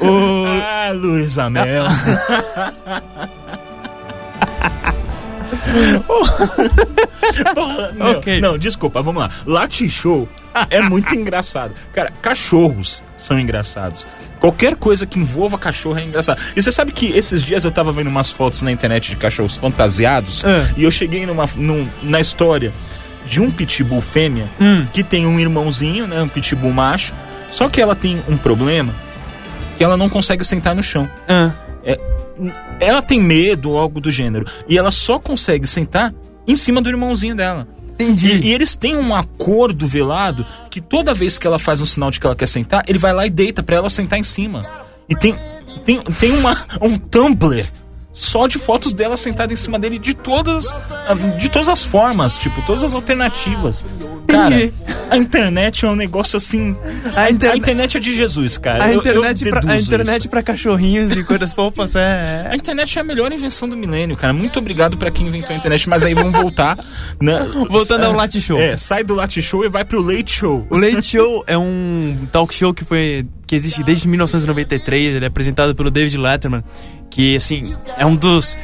[0.00, 0.44] O...
[0.62, 1.82] Ah, Luiz Amel.
[7.94, 8.40] Não, Ok.
[8.40, 9.30] não, desculpa, vamos lá.
[9.46, 10.28] Latte Show
[10.70, 11.74] é muito engraçado.
[11.92, 14.06] Cara, cachorros são engraçados.
[14.40, 16.40] Qualquer coisa que envolva cachorro é engraçado.
[16.56, 19.56] E você sabe que esses dias eu tava vendo umas fotos na internet de cachorros
[19.56, 20.72] fantasiados É.
[20.76, 22.72] e eu cheguei numa, num- na história
[23.26, 24.86] de um pitbull fêmea Hum.
[24.92, 27.12] que tem um irmãozinho, né, um pitbull macho,
[27.50, 28.94] só que ela tem um problema
[29.76, 31.08] que ela não consegue sentar no chão.
[31.28, 31.50] Ah,
[32.80, 34.46] Ela tem medo ou algo do gênero.
[34.68, 36.14] E ela só consegue sentar
[36.46, 37.68] em cima do irmãozinho dela.
[37.94, 38.28] entendi.
[38.28, 42.10] E, e eles têm um acordo velado que toda vez que ela faz um sinal
[42.10, 44.64] de que ela quer sentar, ele vai lá e deita pra ela sentar em cima.
[45.08, 45.34] E tem,
[45.84, 47.70] tem, tem uma, um Tumblr
[48.12, 50.76] só de fotos dela sentada em cima dele de todas,
[51.38, 53.84] de todas as formas, tipo, todas as alternativas.
[54.28, 54.72] Cara, Entendi.
[55.10, 56.76] a internet é um negócio assim.
[57.16, 58.84] A A, internet- internet é de Jesus, cara.
[58.84, 62.46] A Eu- eu internet, pra, a internet pra cachorrinhos e coisas fofas é.
[62.50, 64.34] A internet é a melhor invenção do milênio, cara.
[64.34, 66.76] Muito obrigado pra quem inventou a internet, mas aí vamos voltar.
[67.20, 67.38] Né?
[67.70, 68.60] Voltando ao Late Show.
[68.60, 70.66] É, sai do Late Show e vai pro Late Show.
[70.68, 75.14] O Late Show é um talk show que foi que existe desde 1993.
[75.16, 76.62] Ele é apresentado pelo David Letterman,
[77.10, 78.58] que assim é um dos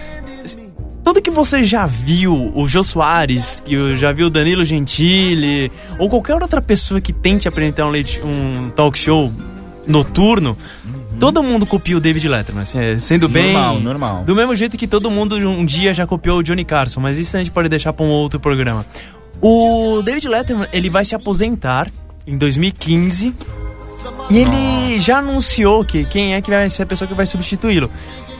[1.04, 6.08] tudo que você já viu, o Jô Soares, que já viu o Danilo Gentili, ou
[6.08, 7.92] qualquer outra pessoa que tente apresentar um,
[8.24, 9.30] um talk show
[9.86, 10.56] noturno,
[11.20, 13.52] todo mundo copia o David Letterman, assim, é, sendo bem...
[13.52, 14.24] Normal, normal.
[14.24, 17.36] Do mesmo jeito que todo mundo um dia já copiou o Johnny Carson, mas isso
[17.36, 18.86] a gente pode deixar para um outro programa.
[19.42, 21.90] O David Letterman, ele vai se aposentar
[22.26, 23.34] em 2015
[24.30, 27.90] e ele já anunciou que quem é que vai ser a pessoa que vai substituí-lo.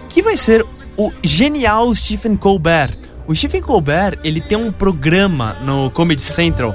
[0.09, 0.65] Que vai ser
[0.97, 2.97] o genial Stephen Colbert.
[3.27, 6.75] O Stephen Colbert, ele tem um programa no Comedy Central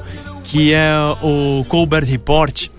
[0.50, 2.70] que é o Colbert Report.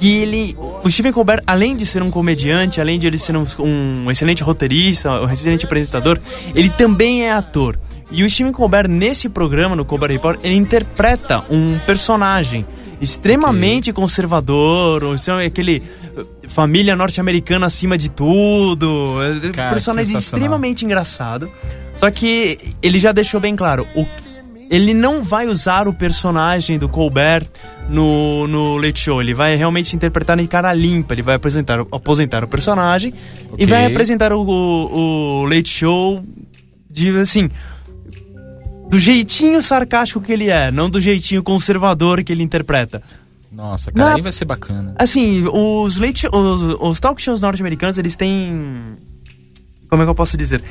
[0.00, 0.56] E ele.
[0.82, 4.42] O Stephen Colbert, além de ser um comediante, além de ele ser um, um excelente
[4.42, 6.18] roteirista, um excelente apresentador,
[6.54, 7.78] ele também é ator.
[8.10, 12.64] E o Stephen Colbert, nesse programa, no Colbert Report, ele interpreta um personagem
[13.00, 15.82] extremamente conservador, ou seja, aquele
[16.16, 19.16] eh, família norte-americana acima de tudo.
[19.22, 21.50] eh, Cara, personagem extremamente engraçado.
[21.94, 24.06] Só que ele já deixou bem claro, o
[24.68, 27.46] ele não vai usar o personagem do Colbert
[27.88, 29.20] no, no Late Show.
[29.20, 31.14] Ele vai realmente interpretar em cara limpa.
[31.14, 33.14] Ele vai apresentar, aposentar o personagem
[33.52, 33.66] e Ok.
[33.68, 36.20] vai apresentar o, o, o Late Show
[36.90, 37.48] de assim.
[38.88, 43.02] Do jeitinho sarcástico que ele é, não do jeitinho conservador que ele interpreta.
[43.50, 44.94] Nossa, cara, Na- aí vai ser bacana.
[44.98, 48.80] Assim, os, late, os, os talk shows norte-americanos, eles têm.
[49.88, 50.62] Como é que eu posso dizer?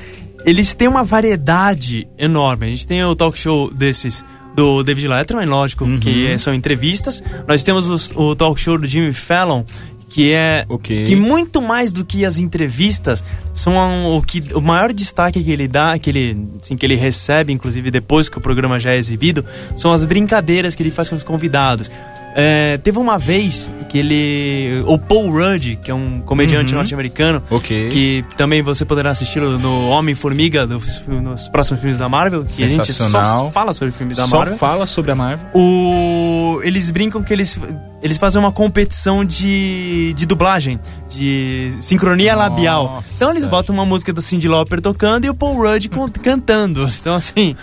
[0.46, 2.68] Eles têm uma variedade enorme.
[2.68, 4.24] A gente tem o talk show desses
[4.56, 7.22] do David Letterman, lógico, que é- são entrevistas.
[7.48, 9.64] Nós temos os- o talk show do Jimmy Fallon,
[10.10, 11.06] que é Ok.
[11.06, 15.68] que muito mais do que as entrevistas são o que o maior destaque que ele
[15.68, 19.46] dá, que ele, assim, que ele recebe, inclusive depois que o programa já é exibido,
[19.76, 21.90] são as brincadeiras que ele faz com os convidados.
[22.38, 24.84] É, teve uma vez que ele.
[24.86, 27.88] O Paul Rudd, que é um comediante norte-americano, Ok.
[27.90, 32.92] que também você poderá assisti-lo no Homem-Formiga, nos próximos filmes da Marvel, que a gente
[32.92, 34.58] só fala sobre filmes da Só Marvel.
[34.58, 35.48] fala sobre a Marvel.
[35.54, 36.60] O...
[36.62, 37.58] Eles brincam que eles,
[38.04, 40.78] eles fazem uma competição de, de dublagem,
[41.10, 42.50] de sincronia Nossa.
[42.50, 43.04] labial.
[43.16, 45.88] Então eles botam uma música da Cyndi Lauper tocando e o Paul Rudd
[46.22, 46.86] cantando.
[46.86, 47.56] Então assim.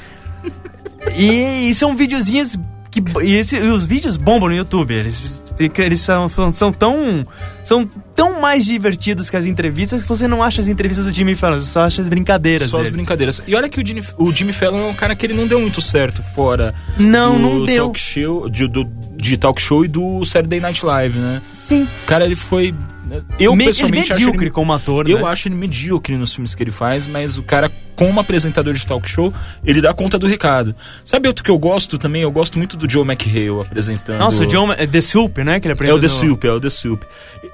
[1.18, 2.56] E, e são videozinhos
[2.92, 3.02] que.
[3.24, 4.94] E, esse- e os vídeos bombam no YouTube.
[4.94, 7.26] Eles, fica- eles são, são, tão.
[7.64, 11.34] São tão mais divertidos que as entrevistas que você não acha as entrevistas do Jimmy
[11.34, 12.68] Fallon, você só acha as brincadeiras.
[12.70, 12.96] Só as dele.
[12.96, 13.42] brincadeiras.
[13.46, 15.58] E olha que o Jimmy, o Jimmy Fallon é um cara que ele não deu
[15.58, 17.84] muito certo fora Não, do não deu.
[17.86, 18.84] Talk show, de, do,
[19.16, 21.40] de talk show e do Saturday Night Live, né?
[21.54, 21.88] Sim.
[22.06, 22.74] Cara, ele foi.
[23.38, 25.24] Eu Me- pessoalmente ele acho medíocre ele, como ator, Eu né?
[25.28, 29.08] acho ele medíocre nos filmes que ele faz, mas o cara, como apresentador de talk
[29.08, 29.32] show,
[29.64, 30.74] ele dá conta do recado.
[31.04, 32.22] Sabe outro que eu gosto também?
[32.22, 34.18] Eu gosto muito do Joe McHale apresentando.
[34.18, 35.60] Nossa, o John é The Soup, né?
[35.60, 36.00] Que ele É o.
[36.00, 37.02] The Soup, é o The Soup.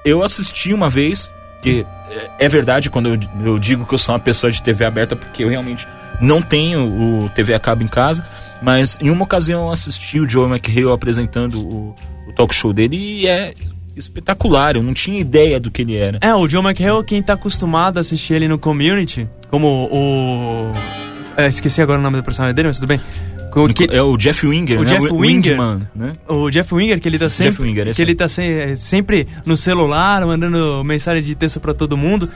[0.05, 4.13] Eu assisti uma vez, que é- é verdade quando eu, eu digo que eu sou
[4.13, 5.87] uma pessoa de TV aberta, porque eu realmente
[6.21, 6.81] não tenho
[7.25, 8.25] o TV a cabo em casa,
[8.61, 11.95] mas em uma ocasião eu assisti o Joe McHale apresentando o,
[12.27, 13.53] o talk show dele e é
[13.99, 16.17] espetacular, eu não tinha ideia do que ele era.
[16.21, 20.71] É, o John McHale, quem tá acostumado a assistir ele no Community, como o...
[21.37, 22.99] é, esqueci agora o nome do personagem dele, mas tudo bem.
[23.73, 24.89] Que- É o Jeff Winger, O né?
[24.91, 25.59] Jeff Winger.
[25.59, 26.13] Wingman, né?
[26.27, 28.15] o Jeff Winger, que ele tá sempre, Jeff Winger, esse que ele aí.
[28.15, 32.29] tá se- sempre no celular, mandando mensagem de texto pra todo mundo.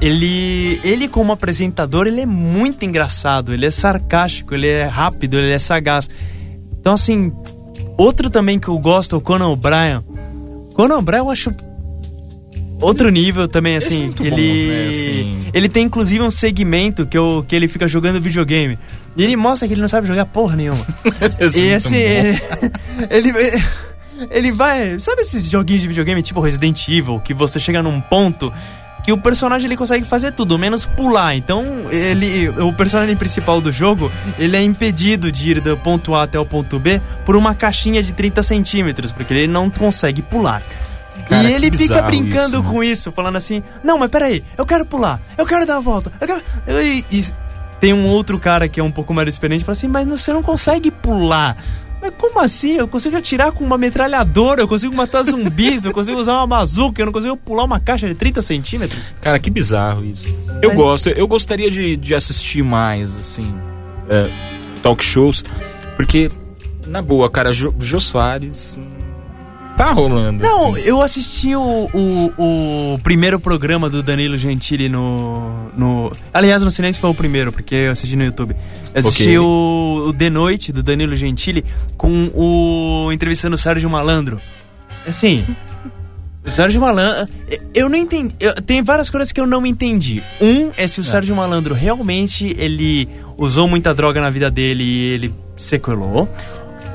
[0.00, 5.52] Ele, ele como apresentador, ele é muito engraçado, ele é sarcástico, ele é rápido, ele
[5.52, 6.08] é sagaz.
[6.80, 7.30] Então, assim,
[7.98, 10.02] outro também que eu gosto é o Conan O'Brien.
[10.74, 11.54] Conan O'Brien eu acho
[12.80, 14.02] outro nível também, assim.
[14.02, 15.50] muito ele, bons, né, assim.
[15.54, 18.78] ele tem inclusive um segmento que, eu, que ele fica jogando videogame.
[19.16, 20.84] E ele mostra que ele não sabe jogar porra nenhuma.
[21.38, 22.38] É E assim, ele,
[23.10, 23.32] ele,
[24.30, 24.98] ele vai.
[24.98, 28.52] Sabe esses joguinhos de videogame tipo Resident Evil, que você chega num ponto
[29.04, 31.36] que o personagem ele consegue fazer tudo, menos pular.
[31.36, 36.22] Então, ele, o personagem principal do jogo, ele é impedido de ir do ponto A
[36.22, 40.62] até o ponto B por uma caixinha de 30 centímetros, porque ele não consegue pular.
[41.28, 42.70] Cara, e ele fica brincando isso, né?
[42.70, 46.12] com isso, falando assim: Não, mas peraí, eu quero pular, eu quero dar a volta.
[46.20, 46.42] Eu quero...
[46.82, 47.24] E, e
[47.80, 50.32] tem um outro cara que é um pouco mais experiente e fala assim: Mas você
[50.32, 51.56] não consegue pular.
[52.04, 52.72] Mas como assim?
[52.76, 57.00] Eu consigo atirar com uma metralhadora, eu consigo matar zumbis, eu consigo usar uma bazuca,
[57.00, 59.00] eu não consigo pular uma caixa de 30 centímetros.
[59.22, 60.36] Cara, que bizarro isso.
[60.60, 63.54] Eu Mas- gosto, eu gostaria de, de assistir mais, assim,
[64.10, 64.28] é,
[64.82, 65.42] talk shows,
[65.96, 66.30] porque,
[66.86, 68.76] na boa, cara, Jô, Soares
[69.76, 70.42] tá rolando.
[70.42, 70.82] Não, assim.
[70.86, 76.12] eu assisti o, o, o primeiro programa do Danilo Gentili no, no.
[76.32, 78.54] Aliás, no Silêncio foi o primeiro, porque eu assisti no YouTube.
[78.94, 79.38] Eu assisti Ok.
[79.38, 81.64] o, o The Noite do Danilo Gentili
[81.96, 83.10] com o.
[83.12, 84.40] entrevistando o Sérgio Malandro.
[85.06, 85.44] Assim.
[86.46, 87.26] O Sérgio Malandro.
[87.74, 88.34] Eu não entendi.
[88.38, 90.22] eu- tem várias coisas que eu não entendi.
[90.40, 95.12] Um é se o Sérgio Malandro realmente ele usou muita droga na vida dele e
[95.14, 96.28] ele sequelou.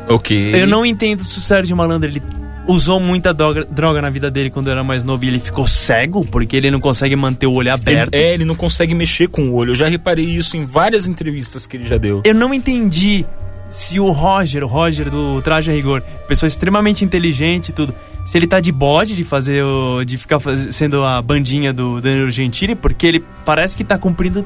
[0.07, 0.51] Ok.
[0.55, 2.21] Eu não entendo se o Sérgio Malandro ele
[2.69, 6.23] usou muita droga, droga na vida dele quando era mais novo e ele ficou cego
[6.25, 8.13] porque ele não consegue manter o olho Ele, aberto.
[8.13, 9.71] é, ele não consegue mexer com o olho.
[9.71, 12.21] Eu já reparei isso em várias entrevistas que ele já deu.
[12.23, 13.25] Eu não entendi
[13.67, 17.93] se o Roger, o Roger do Traje a Rigor, pessoa extremamente inteligente e tudo,
[18.25, 21.99] se ele tá de bode de fazer o, de ficar faz- sendo a bandinha do
[22.01, 24.45] Danilo Gentili, porque ele parece que tá cumprindo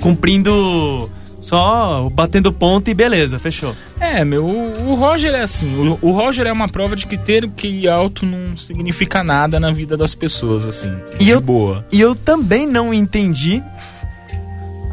[0.00, 1.10] cumprindo
[1.46, 3.72] só batendo ponto e beleza, fechou.
[4.00, 5.72] É, meu, o, o Roger é assim.
[5.76, 9.70] O, o Roger é uma prova de que ter QI alto não significa nada na
[9.70, 10.92] vida das pessoas, assim.
[11.20, 11.86] E de eu- boa.
[11.92, 13.62] E eu também não entendi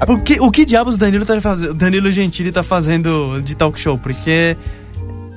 [0.06, 4.56] porque, o que diabos Danilo, tá fazendo, Danilo Gentili tá fazendo de talk show, porque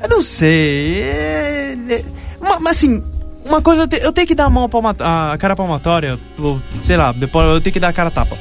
[0.03, 1.01] eu não sei.
[1.03, 2.05] é- é-
[2.41, 3.03] ma- mas assim,
[3.49, 6.61] uma coisa eu, te- eu tenho que dar a mão palma, a cara palmatória, ou,
[6.83, 8.37] sei lá, depois eu tenho que dar a cara tapa.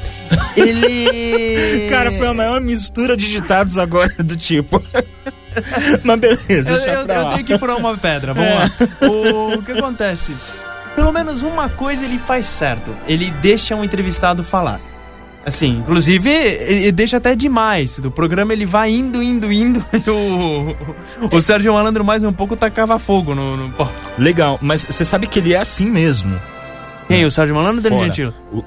[0.56, 1.86] Ele.
[1.90, 4.82] Cara, foi a maior mistura de ditados agora do tipo.
[6.04, 8.54] Mas beleza, Eu, eu- eu tenho que furar uma pedra, vamos É.
[8.54, 8.70] lá.
[9.08, 10.34] O, o que acontece?
[10.94, 12.94] Pelo menos uma coisa ele faz certo.
[13.06, 14.80] Ele deixa um entrevistado falar.
[15.46, 18.00] Assim, inclusive, ele deixa até demais.
[18.00, 19.84] Do programa ele vai indo, indo, indo.
[20.04, 20.76] E o,
[21.30, 23.72] o Sérgio Malandro mais um pouco tacava fogo no, no.
[24.18, 26.36] Legal, mas você sabe que ele é assim mesmo.
[27.06, 27.24] Quem?
[27.24, 28.06] O Sérgio Malandro ou o Danilo.
[28.06, 28.34] Gentili?
[28.52, 28.64] O-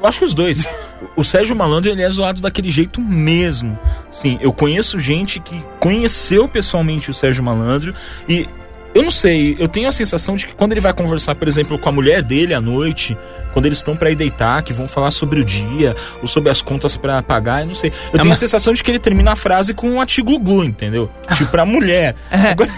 [0.00, 0.66] eu acho que os dois.
[1.14, 3.78] O Sérgio Malandro, ele é zoado daquele jeito mesmo.
[4.10, 7.94] Sim, eu conheço gente que conheceu pessoalmente o Sérgio Malandro
[8.28, 8.48] e
[8.94, 11.78] eu não sei, eu tenho a sensação de que quando ele vai conversar, por exemplo,
[11.78, 13.16] com a mulher dele à noite,
[13.52, 16.60] quando eles estão pra ir deitar, que vão falar sobre o dia ou sobre as
[16.62, 17.92] contas pra pagar, eu não sei.
[18.06, 21.10] Eu tenho uma- a sensação de que ele termina a frase com um atiglu-glu, entendeu?
[21.36, 22.14] Tipo, pra mulher.
[22.32, 22.70] Agora,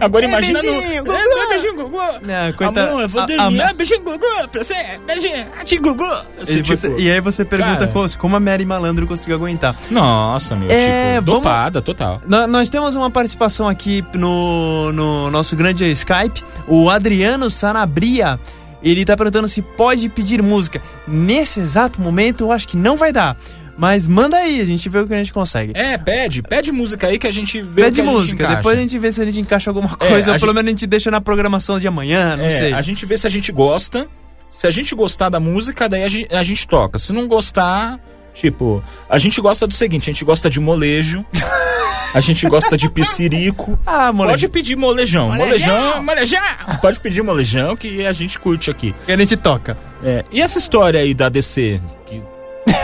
[0.00, 1.12] agora imagina beijinho, no...
[1.12, 1.18] Gugu!
[1.20, 2.00] É, beijinho, Gugu!
[2.28, 3.60] É, coita- Amor, eu vou a- dormir.
[3.62, 4.74] a- Ah, beijinho, Gugu, pra você.
[5.06, 6.04] Beijinho, atigu-gu.
[6.40, 7.88] Assim, E, você- tipo, e aí você pergunta cara.
[7.88, 9.76] co- como a Mary Malandro conseguiu aguentar.
[9.90, 12.20] Nossa, meu, É, tipo, vamos- dopada, total.
[12.26, 18.38] Nó- Nós temos uma participação aqui no, no nosso grande Skype, o Adriano Sanabria.
[18.82, 20.80] Ele tá perguntando se pode pedir música.
[21.06, 23.36] Nesse exato momento, eu acho que não vai dar.
[23.76, 25.72] Mas manda aí, a gente vê o que a gente consegue.
[25.74, 28.56] É, pede, pede música aí que a gente vê o Pede a música, encaixa.
[28.56, 30.56] depois a gente vê se a gente encaixa alguma É, coisa, a ou pelo gente-
[30.56, 32.72] menos a gente deixa na programação de amanhã, não É, sei.
[32.74, 34.06] a gente vê se a gente gosta.
[34.50, 36.98] Se a gente gostar da música, daí a gente, a gente toca.
[36.98, 37.98] Se não gostar,
[38.34, 41.24] tipo, a gente gosta do seguinte, a gente gosta de molejo,
[42.14, 43.78] a gente gosta de piscirico.
[43.86, 45.30] Ah, moleque, Pode pedir molejão.
[45.32, 46.42] Molejão, molejão.
[46.80, 48.94] Pode pedir molejão que a gente curte aqui.
[49.06, 49.76] que a gente toca.
[50.02, 52.22] É, e essa história aí da DC, que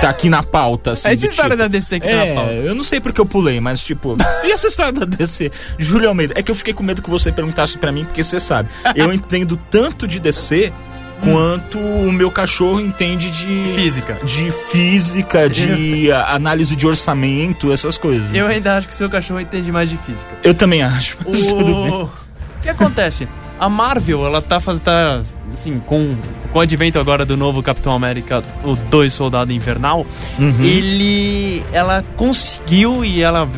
[0.01, 1.09] tá aqui na pauta, assim.
[1.11, 2.53] Essa história tipo- da DC que tá na pauta.
[2.53, 4.17] É, eu não sei porque eu pulei, mas tipo.
[4.45, 5.51] E essa história da DC?
[5.79, 8.39] Júlio Almeida, é que eu fiquei com medo que você perguntasse pra mim, porque você
[8.39, 8.69] sabe.
[8.95, 10.73] Eu entendo tanto de DC
[11.23, 13.73] quanto o meu cachorro entende de.
[13.75, 14.19] Física.
[14.25, 18.35] De física, de análise de orçamento, essas coisas.
[18.35, 20.31] Eu ainda acho que seu cachorro entende mais de física.
[20.43, 21.17] Eu também acho.
[21.25, 22.03] O...
[22.05, 22.11] o
[22.63, 23.29] que acontece?
[23.59, 24.85] A Marvel, ela tá fazendo.
[24.85, 26.15] Tá, assim, com,
[26.53, 30.07] com o advento agora do novo Capitão América, o Dois Soldado Invernal,
[30.39, 30.55] Uhum.
[30.61, 31.63] ele.
[31.73, 33.49] Ela conseguiu e ela.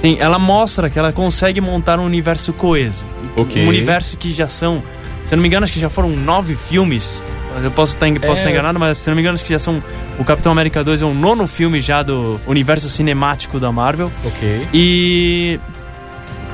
[0.00, 3.04] Sim, ela mostra que ela consegue montar um universo coeso.
[3.36, 3.64] Ok.
[3.64, 4.82] Um universo que já são.
[5.28, 7.22] Se eu não me engano, acho que já foram nove filmes.
[7.62, 8.34] Eu posso estar, posso É.
[8.36, 9.82] estar enganado, mas se eu não me engano, acho que já são.
[10.18, 14.10] O Capitão América 2 é o nono filme já do universo cinemático da Marvel.
[14.24, 14.68] Ok.
[14.72, 15.60] E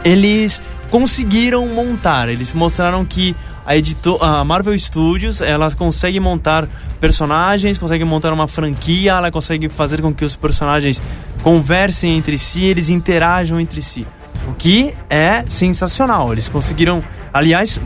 [0.04, 0.60] eles
[0.90, 6.66] conseguiram montar, eles mostraram que a, edito a Marvel Studios, ela consegue montar
[7.00, 11.00] personagens, consegue montar uma franquia, ela consegue fazer com que os personagens
[11.44, 14.04] conversem entre si, eles interajam entre si.
[14.48, 16.32] O que é sensacional.
[16.32, 17.80] Eles conseguiram, aliás,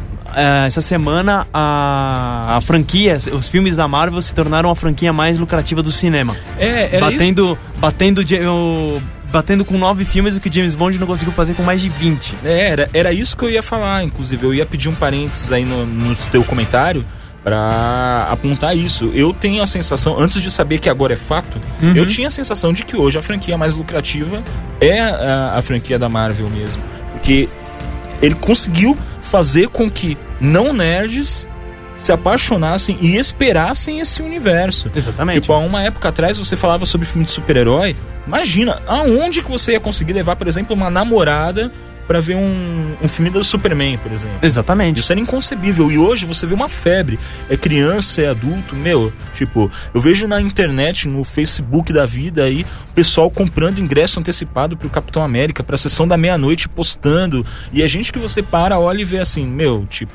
[0.67, 5.83] essa semana a, a franquia, os filmes da Marvel se tornaram a franquia mais lucrativa
[5.83, 7.01] do cinema É, era isso.
[7.19, 9.01] batendo, batendo, Ja- o-
[9.33, 12.35] batendo com nove filmes o que James Bond não conseguiu fazer com mais de 20.
[12.45, 14.45] É, era, era isso que eu ia falar, inclusive.
[14.47, 17.05] Eu ia pedir um parênteses aí no, no teu comentário
[17.45, 19.11] pra apontar isso.
[19.15, 21.95] Eu tenho a sensação, antes de saber que agora é fato, Uhum.
[21.95, 24.43] eu tinha a sensação de que hoje a franquia mais lucrativa
[24.81, 26.83] é a, a franquia da Marvel mesmo.
[27.13, 27.49] Porque
[28.23, 28.97] ele conseguiu
[29.29, 31.49] fazer com que não nerds
[31.97, 34.91] se apaixonassem e esperassem esse universo.
[34.95, 35.41] Exatamente.
[35.41, 37.97] Tipo, há uma época atrás você falava sobre filme de super-herói.
[38.27, 41.73] Imagina, aonde que você ia conseguir levar, por exemplo, uma namorada
[42.09, 44.39] pra ver um, um filme do Superman, por exemplo?
[44.43, 45.01] Exatamente.
[45.01, 45.93] Isso era inconcebível.
[45.93, 47.21] E hoje você vê uma febre.
[47.51, 48.75] É criança, é adulto.
[48.75, 54.19] Meu, tipo, eu vejo na internet, no Facebook da vida aí, o pessoal comprando ingresso
[54.19, 57.45] antecipado pro Capitão América, pra sessão da meia-noite, postando.
[57.73, 60.15] E é gente que você para, olha e vê assim, meu, tipo.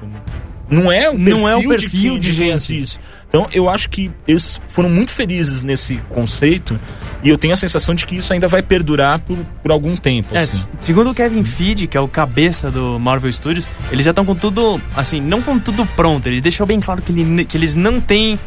[0.74, 2.54] Não é o perfil, Não é o de perfil de quem gente.
[2.54, 3.00] assiste.
[3.30, 6.80] Então eu acho que eles foram muito felizes nesse conceito.
[7.24, 10.36] E eu tenho a sensação de que isso ainda vai perdurar por, por algum tempo.
[10.36, 10.68] É, assim.
[10.82, 14.36] segundo o Kevin Feige, que é o cabeça do Marvel Studios, eles já estão com
[14.36, 16.28] tudo, assim, não com tudo pronto.
[16.28, 18.38] Ele deixou bem claro que, ele- que eles não têm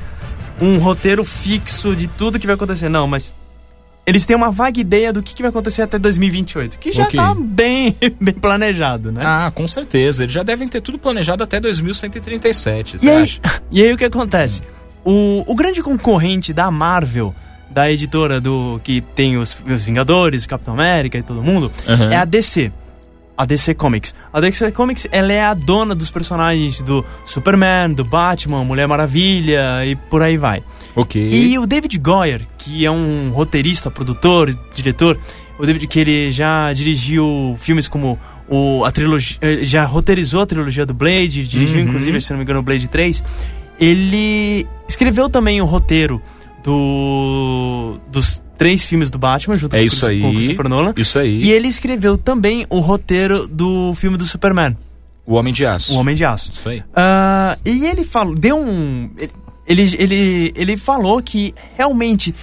[0.60, 3.32] um roteiro fixo de tudo que vai acontecer, não, mas
[4.06, 7.18] eles têm uma vaga ideia do que, que vai acontecer até 2028, que já Ok.
[7.18, 9.20] tá bem, bem planejado, né?
[9.24, 10.22] Ah, com certeza.
[10.22, 13.40] Eles já devem ter tudo planejado até 2137, E você aí, acha?
[13.70, 14.62] e aí o que acontece?
[15.04, 17.34] O, o grande concorrente da Marvel,
[17.70, 22.12] da editora do que tem os, os Vingadores, Capitão América e todo mundo, Aham.
[22.12, 22.72] é a DC.
[23.36, 24.14] A DC Comics.
[24.32, 29.84] A DC Comics, ela é a dona dos personagens do Superman, do Batman, Mulher Maravilha
[29.84, 30.62] e por aí vai.
[30.94, 31.30] Ok.
[31.32, 35.18] E o David Goyer, que é um roteirista, produtor, diretor,
[35.58, 40.46] o David que ele já dirigiu filmes como o, a trilogia, eh, já roteirizou a
[40.46, 41.88] trilogia do Blade, dirigiu Uhum.
[41.88, 43.22] inclusive, se não me engano, o Blade 3.
[43.78, 46.22] Ele escreveu também o roteiro
[46.62, 50.20] do dos três filmes do Batman, junto É com, o isso Chris- aí.
[50.20, 50.94] com o Christopher Nolan.
[50.96, 51.42] Isso aí.
[51.42, 54.76] E ele escreveu também o roteiro do filme do Superman,
[55.26, 55.92] O Homem de Aço.
[55.92, 56.52] O Homem de Aço.
[56.52, 56.82] Isso aí.
[56.94, 59.10] Ah, e ele falou, deu um.
[59.18, 59.32] ele-
[59.66, 62.34] ele, ele, ele falou que realmente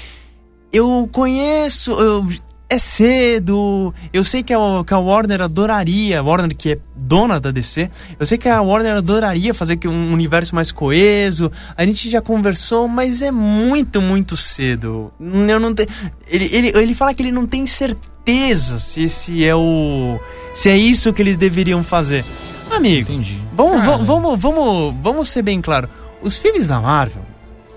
[0.71, 1.91] eu conheço.
[1.93, 2.27] eu-
[2.73, 3.93] é cedo.
[4.11, 7.89] Eu sei que a, que a Warner adoraria, a Warner que é dona da DC,
[8.19, 11.51] eu sei que a Warner adoraria fazer um universo mais coeso.
[11.77, 15.11] A gente já conversou, mas é muito, muito cedo.
[15.19, 15.89] Eu não tenho.
[16.27, 20.19] Ele, ele, ele fala que ele não tem certeza se esse é o.
[20.53, 22.23] se é isso que eles deveriam fazer.
[22.71, 23.39] Amigo, Entendi.
[23.55, 25.87] Vamos, Cara, va- vamos, vamos, vamos ser bem claro.
[26.21, 27.21] Os filmes da Marvel,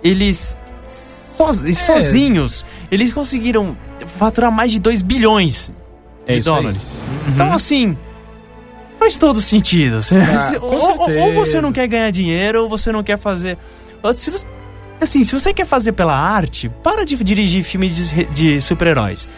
[0.02, 1.72] eles soz- É.
[1.74, 3.76] sozinhos, eles conseguiram
[4.06, 5.72] faturar mais de 2 bilhões
[6.26, 6.86] É de dólares.
[7.28, 7.96] Então, assim,
[8.98, 10.02] faz todo sentido.
[10.02, 13.56] Se- se- com ou, ou- você não quer ganhar dinheiro, ou você não quer fazer.
[14.14, 14.46] Se você,
[15.00, 19.28] assim, se você quer fazer pela arte, para de dirigir filme de, de super-heróis.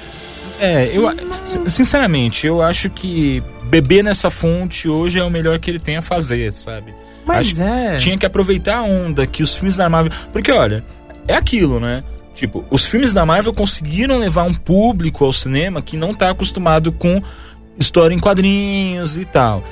[0.60, 1.04] É, eu,
[1.44, 5.96] sin- sinceramente, eu acho que beber nessa fonte hoje é o melhor que ele tem
[5.96, 6.92] a fazer, sabe?
[7.24, 7.96] Mas Acho- é.
[7.98, 10.10] Tinha que aproveitar a onda que os filmes da Marvel.
[10.32, 10.82] Porque, olha,
[11.28, 12.02] é aquilo, né?
[12.39, 16.93] Tipo, os filmes da Marvel conseguiram levar um público ao cinema que não tá acostumado
[16.93, 17.20] com
[17.76, 19.64] história em quadrinhos e tal.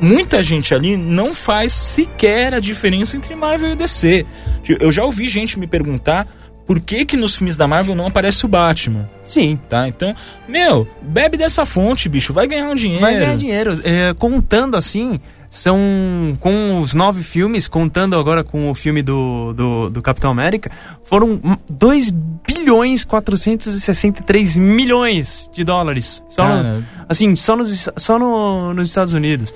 [0.00, 4.26] Muita gente ali não faz sequer a diferença entre Marvel e DC.
[4.80, 6.26] Eu já ouvi gente me perguntar
[6.66, 9.56] por que que nos filmes da Marvel não aparece o Batman, Sim.
[9.68, 9.86] tá?
[9.86, 10.12] Então,
[10.48, 13.00] meu, bebe dessa fonte, bicho, vai ganhar um dinheiro.
[13.00, 13.80] Vai ganhar dinheiro.
[13.84, 19.90] É, contando assim, são com os nove filmes, contando agora com o filme do, do,
[19.90, 20.70] do Capitão América,
[21.04, 21.40] foram
[21.70, 22.10] 2
[22.46, 26.22] bilhões 463 milhões de dólares.
[26.28, 26.62] Só no-
[27.08, 29.52] assim, só, nos, só no, nos Estados Unidos.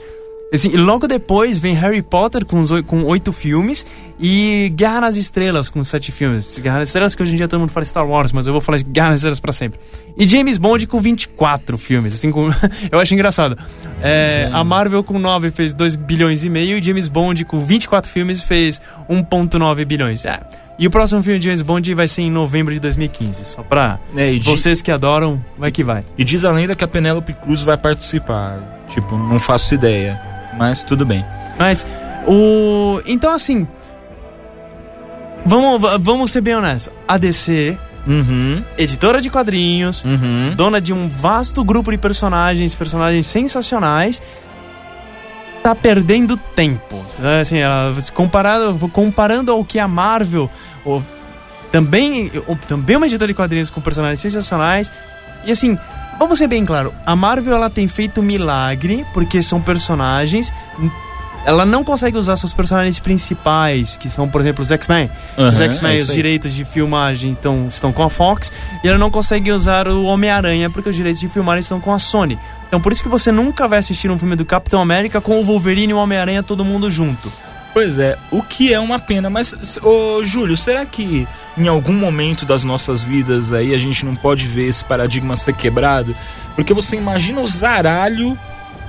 [0.53, 3.87] Assim, logo depois vem Harry Potter com, os, oi- com oito filmes
[4.21, 6.59] e Guerra nas Estrelas com sete filmes.
[6.59, 8.61] Guerra nas Estrelas que hoje em dia todo mundo fala Star Wars, mas eu vou
[8.61, 9.81] falar de Guerra nas Estrelas pra sempre.
[10.17, 12.51] E James Bond com 24 filmes, assim, com...
[12.93, 13.57] eu acho engraçado.
[14.03, 18.11] É, a Marvel com 9 fez 2 bilhões e meio e James Bond com 24
[18.11, 18.79] filmes fez
[19.09, 20.25] 1.9 bilhões.
[20.27, 20.41] É.
[20.79, 23.99] E o próximo filme de James Bond vai ser em novembro de 2015, só pra
[24.17, 26.03] É, di- vocês que adoram, vai que vai.
[26.19, 28.59] E diz a lenda que a Penélope Cruz vai participar.
[28.89, 30.21] Tipo, não faço ideia.
[30.59, 31.25] Mas tudo bem.
[31.59, 31.87] Mas
[32.27, 33.01] o.
[33.07, 33.67] Então assim.
[35.45, 36.93] Vamos, va- vamos ser bem honestos.
[37.07, 37.77] A DC,
[38.07, 38.63] Uhum.
[38.79, 40.55] editora de quadrinhos, Uhum.
[40.57, 44.23] dona de um vasto grupo de personagens, personagens sensacionais,
[45.63, 47.05] tá perdendo tempo.
[47.23, 50.49] É, Assim, ela, comparado, comparando ao que a Marvel
[50.85, 51.03] o-
[51.73, 54.93] também, o- também é uma editora de quadrinhos com personagens sensacionais.
[55.45, 55.77] E assim,
[56.19, 60.53] vamos ser bem claro, a Marvel ela tem feito milagre porque são personagens.
[61.45, 65.11] Ela não consegue usar seus personagens principais, que são, por exemplo, os X-Men.
[65.37, 68.53] os Aham, X-Men, é os direitos de filmagem então, estão com a Fox.
[68.85, 71.99] E ela não consegue usar o Homem-Aranha porque os direitos de filmagem estão com a
[71.99, 72.39] Sony.
[72.69, 75.45] Então por isso que você nunca vai assistir um filme do Capitão América com o
[75.45, 77.31] Wolverine e o Homem-Aranha todo mundo junto.
[77.73, 79.31] Pois é, o que é uma pena.
[79.31, 84.15] Mas, ô Júlio, será que em algum momento das nossas vidas aí a gente não
[84.15, 86.15] pode ver esse paradigma ser quebrado?
[86.55, 88.39] Porque você imagina o zaralho,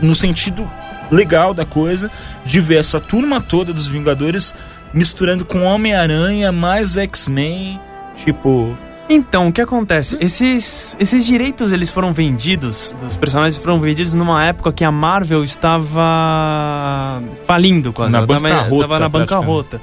[0.02, 0.70] no sentido
[1.10, 2.12] legal da coisa,
[2.46, 4.54] de ver essa turma toda dos Vingadores
[4.94, 7.80] misturando com Homem-Aranha mais X-Men.
[8.16, 8.78] Tipo,
[9.14, 10.18] Então, o que acontece?
[10.20, 15.44] Esses, esses direitos eles foram vendidos, dos personagens foram vendidos numa época que a Marvel
[15.44, 18.12] estava falindo quase.
[18.12, 19.82] Na Ela bancarrota, Tava na bancarrota.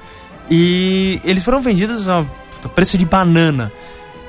[0.51, 2.27] E eles foram vendidos a
[2.75, 3.71] preço de banana.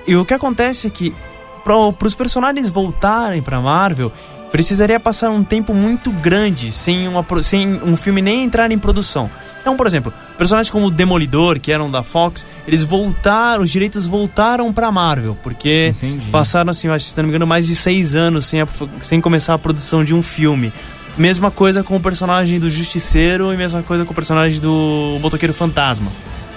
[0.05, 1.15] E o que acontece é que
[1.63, 1.75] para
[2.05, 4.11] os personagens voltarem para Marvel,
[4.51, 9.31] precisaria passar um tempo muito grande sem, uma, sem um filme nem entrar em produção.
[9.61, 14.05] Então, por exemplo, personagens como o Demolidor, que eram da Fox, eles voltaram, os direitos
[14.05, 16.29] voltaram pra Marvel, porque Entendi.
[16.31, 18.67] passaram, assim, acho, se não me engano, mais de seis anos sem, a-
[19.01, 20.73] sem começar a produção de um filme.
[21.17, 25.53] Mesma coisa com o personagem do Justiceiro e mesma coisa com o personagem do Motoqueiro
[25.53, 26.11] Fantasma.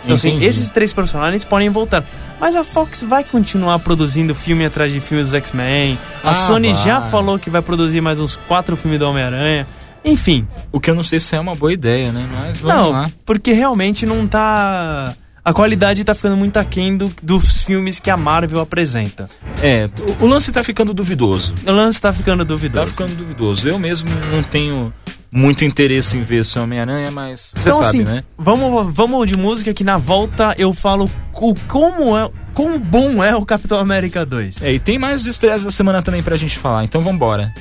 [0.04, 2.04] Então, assim, esses três personagens podem voltar.
[2.38, 5.98] Mas a Fox vai continuar produzindo filme atrás de filme dos X-Men.
[6.22, 6.84] A Ah, Sony vai.
[6.84, 9.66] já falou que vai produzir mais uns quatro filmes do Homem-Aranha.
[10.04, 12.28] Enfim, O que eu não sei se é uma boa ideia, né?
[12.30, 13.10] Mas vamos não, lá.
[13.24, 15.14] porque realmente não tá.
[15.44, 19.28] A qualidade tá ficando muito aquém do, dos filmes que a Marvel apresenta.
[19.62, 19.90] É,
[20.20, 21.54] o- o lance tá ficando duvidoso.
[21.66, 22.90] O lance tá ficando Tá duvidoso.
[22.92, 23.68] ficando duvidoso.
[23.68, 24.92] Eu mesmo não tenho
[25.30, 28.24] muito interesse em ver esse Homem-Aranha, mas você Então, sabe, assim, né?
[28.38, 32.28] vamos, vamos de música que na volta eu falo o, como é.
[32.54, 34.62] Quão bom é o Capitão América 2.
[34.62, 37.52] É, e tem mais estreias da semana também pra gente falar, então vambora.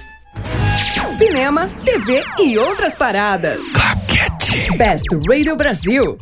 [1.18, 3.59] Cinema, TV e outras paradas.
[3.72, 4.78] Claquete.
[4.78, 6.18] Best Radio Brasil.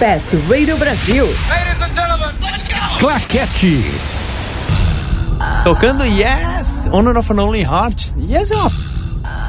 [0.00, 1.26] Best Radio Brasil.
[2.98, 4.17] Claquete.
[5.64, 8.10] Tocando Yes, Honor of an Only Heart.
[8.28, 8.72] Yes é uma.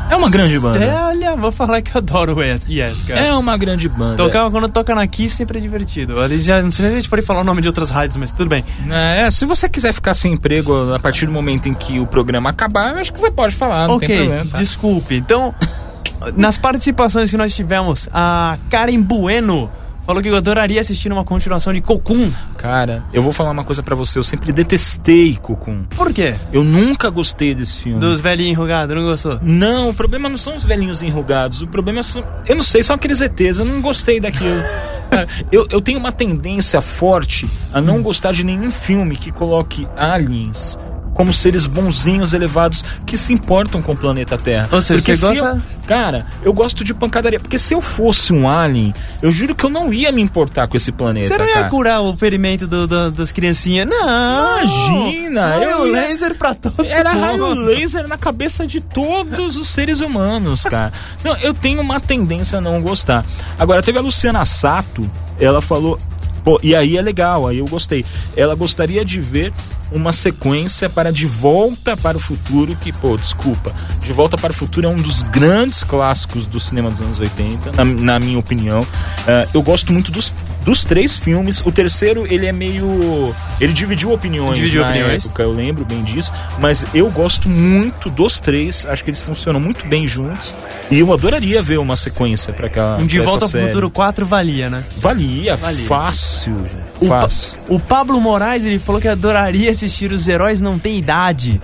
[0.10, 1.06] É uma grande banda.
[1.06, 3.20] Olha, vou falar que eu adoro o Yes, yes cara.
[3.20, 4.18] É uma grande banda.
[4.18, 6.20] Tocar, quando toca na Kiss sempre é divertido.
[6.20, 8.34] Ali já, não sei se a gente pode falar o nome de outras rádios, mas
[8.34, 8.66] tudo bem.
[8.90, 12.50] É, se você quiser ficar sem emprego a partir do momento em que o programa
[12.50, 14.46] acabar, eu acho que você pode falar, não ok, tem problema.
[14.52, 14.58] tá?
[14.58, 15.16] desculpe.
[15.16, 15.54] Então,
[16.36, 19.70] nas participações que nós tivemos, a Karen Bueno
[20.10, 22.32] falou que eu adoraria assistir uma continuação de Cocoon.
[22.58, 25.84] Cara, eu vou falar uma coisa pra você, eu sempre detestei Cocum.
[25.84, 26.34] Por quê?
[26.52, 28.00] Eu nunca gostei desse filme.
[28.00, 29.40] Dos velhinhos enrugados, não gostou?
[29.44, 31.62] Não, o problema não são os velhinhos enrugados.
[31.62, 32.26] O problema são.
[32.48, 33.60] Eu não sei, são aqueles ETs.
[33.60, 34.60] Eu não gostei daquilo.
[35.12, 39.88] Cara, eu, eu tenho uma tendência forte a não gostar de nenhum filme que coloque
[39.96, 40.76] aliens
[41.20, 44.70] como seres bonzinhos, elevados, que se importam com o planeta Terra.
[44.72, 47.40] Ou seja, Porque você se gosta- eu- Cara, eu gosto de pancadaria.
[47.42, 50.78] Porque se eu fosse um alien, eu juro que eu não ia me importar com
[50.78, 51.70] esse planeta, Você não ia cara.
[51.70, 53.86] curar o ferimento do- do- das criancinhas?
[53.90, 54.60] Não!
[54.62, 57.62] Imagina, Raio eu laser pra todo Era raio mundo.
[57.66, 60.94] laser na cabeça de todos os seres humanos, cara.
[61.22, 63.26] Não, eu tenho uma tendência a não gostar.
[63.58, 66.00] Agora, teve a Luciana Sato, ela falou.
[66.44, 68.06] Pô, e aí é legal, aí eu gostei.
[68.36, 69.54] Ela gostaria de ver
[69.92, 73.74] uma sequência para De Volta para o Futuro, que, pô, desculpa.
[74.02, 77.72] De Volta para o Futuro é um dos grandes clássicos do cinema dos anos 80,
[77.72, 78.86] na, na minha opinião.
[79.28, 80.34] Ah, eu gosto muito dos,
[80.64, 81.62] dos três filmes.
[81.66, 83.34] O terceiro, ele é meio.
[83.60, 85.26] Ele dividiu opiniões Dividiu na opiniões.
[85.26, 86.32] época, eu lembro bem disso.
[86.60, 88.86] Mas eu gosto muito dos três.
[88.86, 90.56] Acho que eles funcionam muito bem juntos.
[90.92, 92.98] E eu adoraria ver uma sequência para aquela.
[92.98, 93.68] Um De Volta ao série.
[93.68, 94.84] Futuro 4 valia, né?
[94.98, 95.88] Valia, Valia.
[95.88, 96.56] fácil.
[97.02, 97.58] O, Pa- Fácil.
[97.70, 101.62] o Pablo Moraes, ele falou que adoraria assistir Os Heróis Não Tem Idade.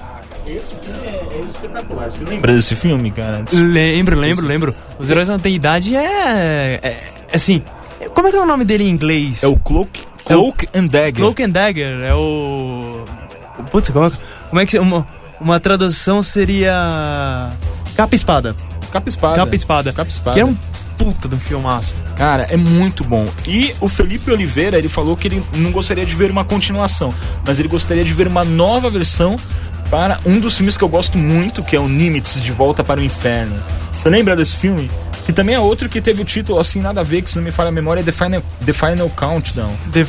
[0.47, 2.11] É espetacular.
[2.11, 3.43] Você lembra desse filme, cara?
[3.51, 4.75] Lembro, lembro, lembro.
[4.99, 6.79] Os Heróis Não Tem Idade é...
[6.81, 7.61] é assim...
[8.14, 9.43] Como é que é o nome dele em inglês?
[9.43, 11.16] É o Cloak, É o- Cloak and Dagger.
[11.24, 11.99] Cloak and Dagger.
[12.03, 13.03] É o...
[13.72, 14.12] Putz, como é,
[14.49, 14.78] como é que...
[14.80, 15.08] Uma,
[15.39, 17.49] uma tradução seria...
[17.95, 18.56] Capa Espada.
[18.91, 19.36] Capa Espada.
[19.36, 19.93] Capa Espada.
[19.93, 20.34] Capa Espada.
[20.34, 20.56] Que é um
[20.97, 21.93] puta de um filmaço.
[22.18, 23.28] Cara, é muito bom.
[23.47, 27.14] E o Felipe Oliveira, ele falou que ele não gostaria de ver uma continuação,
[27.45, 29.36] mas ele gostaria de ver uma nova versão
[29.89, 32.99] para um dos filmes que eu gosto muito, que é o Nimitz, De Volta para
[32.99, 33.56] o Inferno.
[33.91, 34.89] Você lembra desse filme?
[35.26, 37.43] Que também é outro que teve o título assim, nada a ver, que se não
[37.43, 39.73] me falha a memória, é The Final, The Final Countdown.
[39.88, 40.05] De-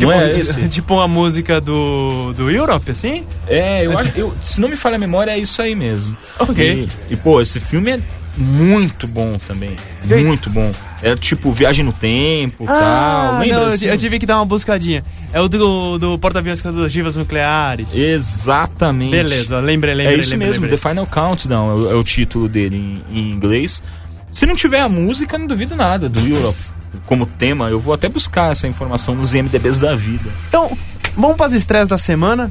[0.00, 0.60] Não é esse?
[0.68, 3.24] Tipo uma música do, do Europe, assim?
[3.48, 6.16] É, eu acho, eu, se não me falha a memória, é isso aí mesmo.
[6.38, 6.88] Ok.
[7.10, 8.00] E, e, pô, esse filme é
[8.36, 9.76] muito bom também.
[10.06, 10.24] Gente.
[10.24, 10.72] Muito bom.
[11.02, 12.76] É tipo Viagem no Tempo tal.
[12.76, 15.04] Ah, Lembra não, eu, tive que dar uma buscadinha.
[15.32, 17.94] É o do, do porta-aviões com as ogivas nucleares.
[17.94, 19.10] Exatamente.
[19.10, 20.16] Beleza, lembrei, lembrei.
[20.16, 20.78] É isso lembrei, mesmo, lembrei.
[20.80, 23.82] The Final Countdown é o, é o título dele em, em inglês.
[24.34, 26.58] Se não tiver a música, não duvido nada do Europe
[27.06, 27.68] como tema.
[27.70, 30.28] Eu vou até buscar essa informação nos IMDBs da vida.
[30.48, 30.76] Então,
[31.16, 32.50] vamos para as estreias da semana.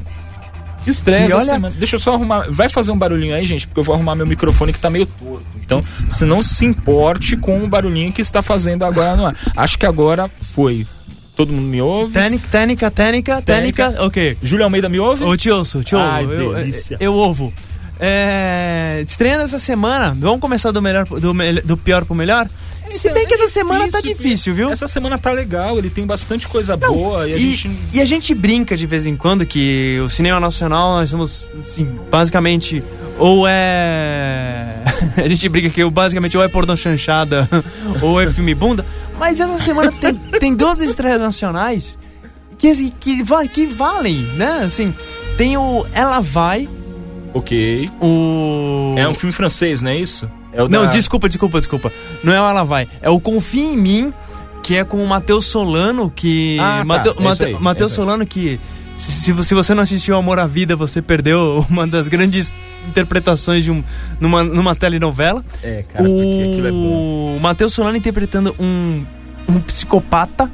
[0.86, 1.74] Estresse da olha- semana.
[1.78, 2.46] Deixa eu só arrumar.
[2.50, 5.04] Vai fazer um barulhinho aí, gente, porque eu vou arrumar meu microfone que tá meio
[5.06, 5.44] torto.
[5.62, 9.36] Então, se não se importe com o barulhinho que está fazendo agora no ar.
[9.56, 10.86] Acho que agora foi.
[11.36, 12.12] Todo mundo me ouve?
[12.12, 13.94] Técnica, técnica, técnica, Técnica.
[14.04, 14.38] Ok.
[14.42, 15.24] Júlio Almeida me ouve?
[15.24, 16.06] Ô, te ouço, te ouvo.
[16.06, 16.96] Ai, eu, delícia.
[17.00, 17.52] eu, eu ouvo.
[17.98, 21.32] É, estreando essa semana, vamos começar do, melhor, do,
[21.64, 22.48] do pior pro melhor?
[22.90, 24.70] Se bem que essa semana tá difícil, viu?
[24.70, 27.70] Essa semana tá legal, ele tem bastante coisa boa e a e, gente.
[27.92, 31.98] e a gente brinca de vez em quando que o cinema nacional nós somos assim,
[32.10, 32.82] basicamente
[33.18, 34.76] ou é
[35.16, 37.48] a gente brinca que o basicamente ou é pornô chanchada
[38.02, 38.84] ou é filme bunda,
[39.18, 41.98] mas essa semana tem, tem duas estreias nacionais
[42.58, 43.22] que assim, que,
[43.52, 44.62] que valem, né?
[44.64, 44.94] Assim,
[45.36, 46.68] tem o Ela Vai,
[47.34, 47.88] Ok.
[48.00, 50.30] o É um filme francês, não é isso?
[50.52, 51.92] É o Não, da- desculpa, desculpa, desculpa.
[52.22, 54.14] Não é o Ela Vai, é o Confia em Mim,
[54.62, 57.94] que é com o Matheus Solano, que Ah, tá, Mateu- é Matheus é.
[57.96, 58.58] Solano que
[58.96, 62.50] se, se você- não assistiu Amor à Vida, você perdeu uma das grandes
[62.88, 63.82] interpretações de um
[64.20, 65.44] numa, numa telenovela.
[65.62, 67.36] É, cara, porque aquilo é bom.
[67.36, 69.04] o Matheus Solano interpretando um,
[69.48, 70.48] um psicopata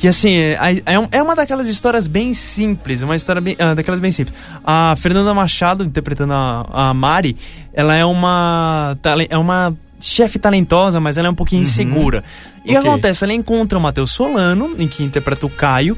[0.00, 0.52] que assim é,
[0.86, 4.34] é, é uma daquelas histórias bem simples, uma história bem, ah, daquelas bem simples.
[4.64, 7.36] A Fernanda Machado interpretando a, a Mari,
[7.72, 8.96] ela é uma
[9.28, 12.24] é uma chefe talentosa, mas ela é um pouquinho insegura.
[12.64, 12.90] E o que Ok.
[12.90, 13.24] acontece?
[13.24, 15.94] Ela encontra o Matheus Solano, em que interpreta o Caio,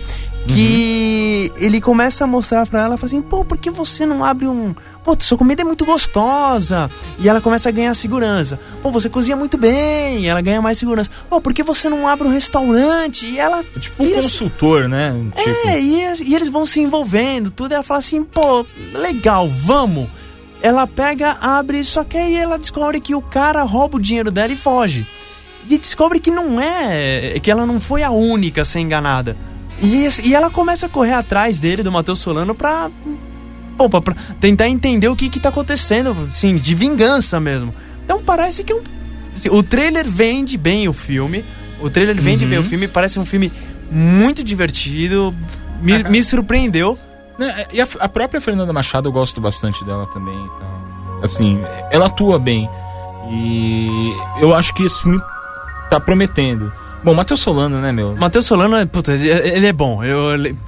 [0.47, 4.47] que ele começa a mostrar pra ela, fala assim, pô, por que você não abre
[4.47, 4.75] um...
[5.05, 6.89] Pô, sua comida é muito gostosa.
[7.19, 8.59] E ela começa a ganhar segurança.
[8.83, 10.21] Pô, você cozinha muito bem.
[10.21, 11.11] E ela ganha mais segurança.
[11.29, 13.27] Pô, por que você não abre um restaurante?
[13.27, 13.65] E ela...
[13.65, 15.15] Tipo um consultor, né?
[15.37, 17.73] Tipo, é, e, e eles vão se envolvendo, tudo.
[17.73, 18.65] E ela fala assim, pô,
[18.95, 20.09] legal, vamos.
[20.63, 24.53] Ela pega, abre, só que aí ela descobre que o cara rouba o dinheiro dela
[24.53, 25.05] e foge.
[25.69, 27.39] E descobre que não é.
[27.41, 29.37] que ela não foi a única a ser enganada.
[29.81, 32.91] E, e ela começa a correr atrás dele, do Matheus Solano, pra.
[33.77, 37.75] Pô, pra, pra tentar entender o que que tá acontecendo, assim, de vingança mesmo.
[38.05, 38.83] Então parece que é um,
[39.35, 41.45] assim, o trailer vende bem o filme.
[41.81, 43.51] O trailer vende bem o filme, parece um filme
[43.91, 45.35] muito divertido.
[45.81, 46.97] Me, me surpreendeu.
[47.39, 50.35] Né, E a, a própria Fernanda Machado eu gosto bastante dela também.
[50.35, 51.61] Então, assim,
[51.91, 52.69] ela atua bem.
[53.31, 55.21] E eu acho que esse filme
[55.91, 56.73] tá prometendo.
[57.05, 58.15] Bom, Matheus Solano, né, meu?
[58.17, 60.03] Matheus Solano, é- puta, ele é bom.
[60.05, 60.59] Eu, ele,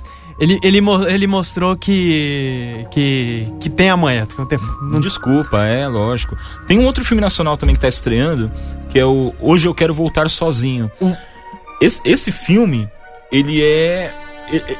[0.40, 4.26] ele, ele, mo- ele mostrou que, que, que tem a manha.
[4.48, 4.58] Tem-
[4.90, 6.36] não- Desculpa, é lógico.
[6.66, 8.50] Tem um outro filme nacional também que tá estreando,
[8.90, 10.90] que é o Hoje Eu Quero Voltar Sozinho.
[11.80, 12.88] Esse, esse filme,
[13.30, 14.12] ele é.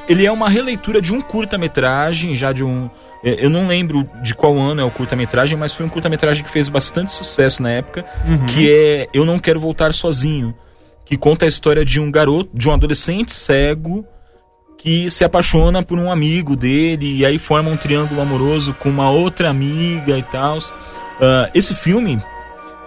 [0.08, 2.90] Ele é uma releitura de um curta-metragem, já de um.
[3.22, 6.68] Eu não lembro de qual ano é o curta-metragem, mas foi um curta-metragem que fez
[6.68, 8.44] bastante sucesso na época, Uhum.
[8.44, 10.54] que é Eu Não Quero Voltar Sozinho.
[11.04, 14.06] Que conta a história de um garoto, de um adolescente cego
[14.78, 19.10] que se apaixona por um amigo dele e aí forma um triângulo amoroso com uma
[19.10, 20.58] outra amiga e tal.
[21.20, 22.20] Ah, esse filme,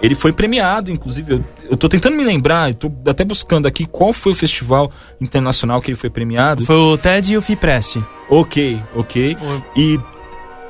[0.01, 1.33] ele foi premiado, inclusive.
[1.33, 5.81] Eu, eu tô tentando me lembrar, tô até buscando aqui qual foi o festival internacional
[5.81, 6.63] que ele foi premiado.
[6.63, 7.97] Foi o Ted e o Fipress.
[8.29, 9.37] Ok, ok.
[9.75, 9.99] E,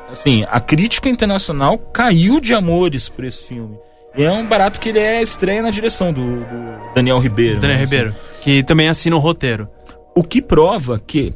[0.10, 3.78] assim, a crítica internacional caiu de amores por esse filme.
[4.18, 7.60] E é um barato que ele é estreia na direção do, do Daniel Ribeiro.
[7.60, 8.16] Daniel né, Ribeiro.
[8.42, 9.70] Que também assina o roteiro.
[10.16, 11.34] o que prova que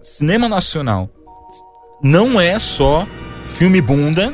[0.00, 1.10] cinema nacional
[2.00, 3.06] não é só
[3.54, 4.32] filme bunda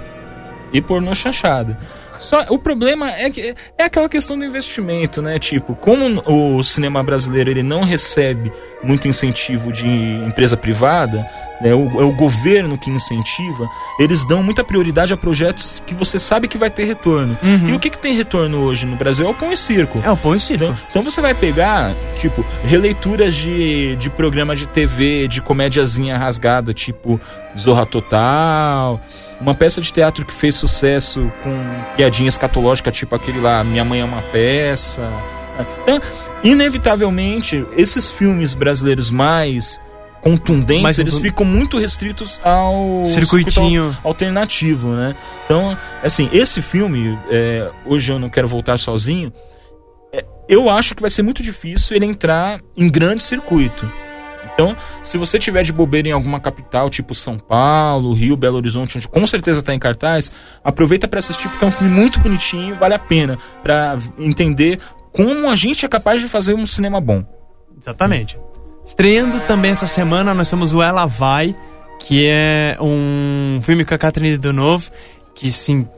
[0.72, 1.78] e pornô chanchada.
[2.20, 5.38] Só, o problema é que é aquela questão do investimento, né?
[5.38, 8.52] Tipo, como o cinema brasileiro ele não recebe
[8.82, 11.28] muito incentivo de empresa privada,
[11.60, 11.74] né?
[11.74, 16.48] o, é o governo que incentiva, eles dão muita prioridade a projetos que você sabe
[16.48, 17.36] que vai ter retorno.
[17.42, 17.70] Uhum.
[17.70, 20.00] E o que, que tem retorno hoje no Brasil é o pão e circo.
[20.04, 20.64] É o Pão e Circo.
[20.64, 26.72] Então, então você vai pegar, tipo, releituras de, de programa de TV, de comédiazinha rasgada,
[26.72, 27.20] tipo
[27.58, 29.00] Zorra Total,
[29.40, 31.52] uma peça de teatro que fez sucesso com
[31.96, 35.10] piadinha escatológica, tipo aquele lá, Minha Mãe é uma Peça.
[35.82, 36.00] Então,
[36.42, 39.80] inevitavelmente, esses filmes brasileiros mais
[40.22, 43.96] contundentes, eles ficam muito restritos ao Circuitinho.
[44.02, 45.14] alternativo, né?
[45.44, 49.32] Então, assim, esse filme, é, hoje eu não quero voltar sozinho,
[50.12, 53.88] é, eu acho que vai ser muito difícil ele entrar em grande circuito.
[54.52, 58.98] Então, se você tiver de bobeira em alguma capital, tipo São Paulo, Rio, Belo Horizonte,
[58.98, 60.32] onde com certeza está em cartaz,
[60.62, 64.80] aproveita para assistir porque é um filme muito bonitinho, vale a pena para entender
[65.12, 67.24] como a gente é capaz de fazer um cinema bom.
[67.80, 68.38] Exatamente.
[68.84, 71.56] Estreando também essa semana, nós temos o Ela Vai,
[71.98, 74.90] que é um filme com a Catherine Deneuve,
[75.34, 75.88] que sim,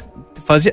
[0.45, 0.73] fazia...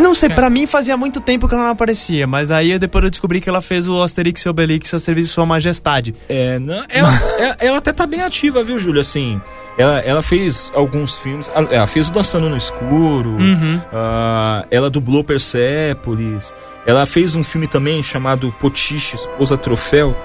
[0.00, 3.04] Não sei, pra mim fazia muito tempo que ela não aparecia, mas daí eu- depois
[3.04, 6.14] eu descobri que ela fez o Asterix e Obelix a serviço de sua majestade.
[6.28, 9.00] É, não, ela, ela, ela até tá bem ativa, viu, Júlio?
[9.00, 9.40] Assim,
[9.78, 11.50] ela, ela fez alguns filmes.
[11.54, 13.30] Ela, ela fez o Dançando no Escuro.
[13.30, 13.80] Uhum.
[13.92, 16.54] ah, ela dublou Persépolis.
[16.86, 20.16] Ela fez um filme também chamado Potiche, Esposa Troféu,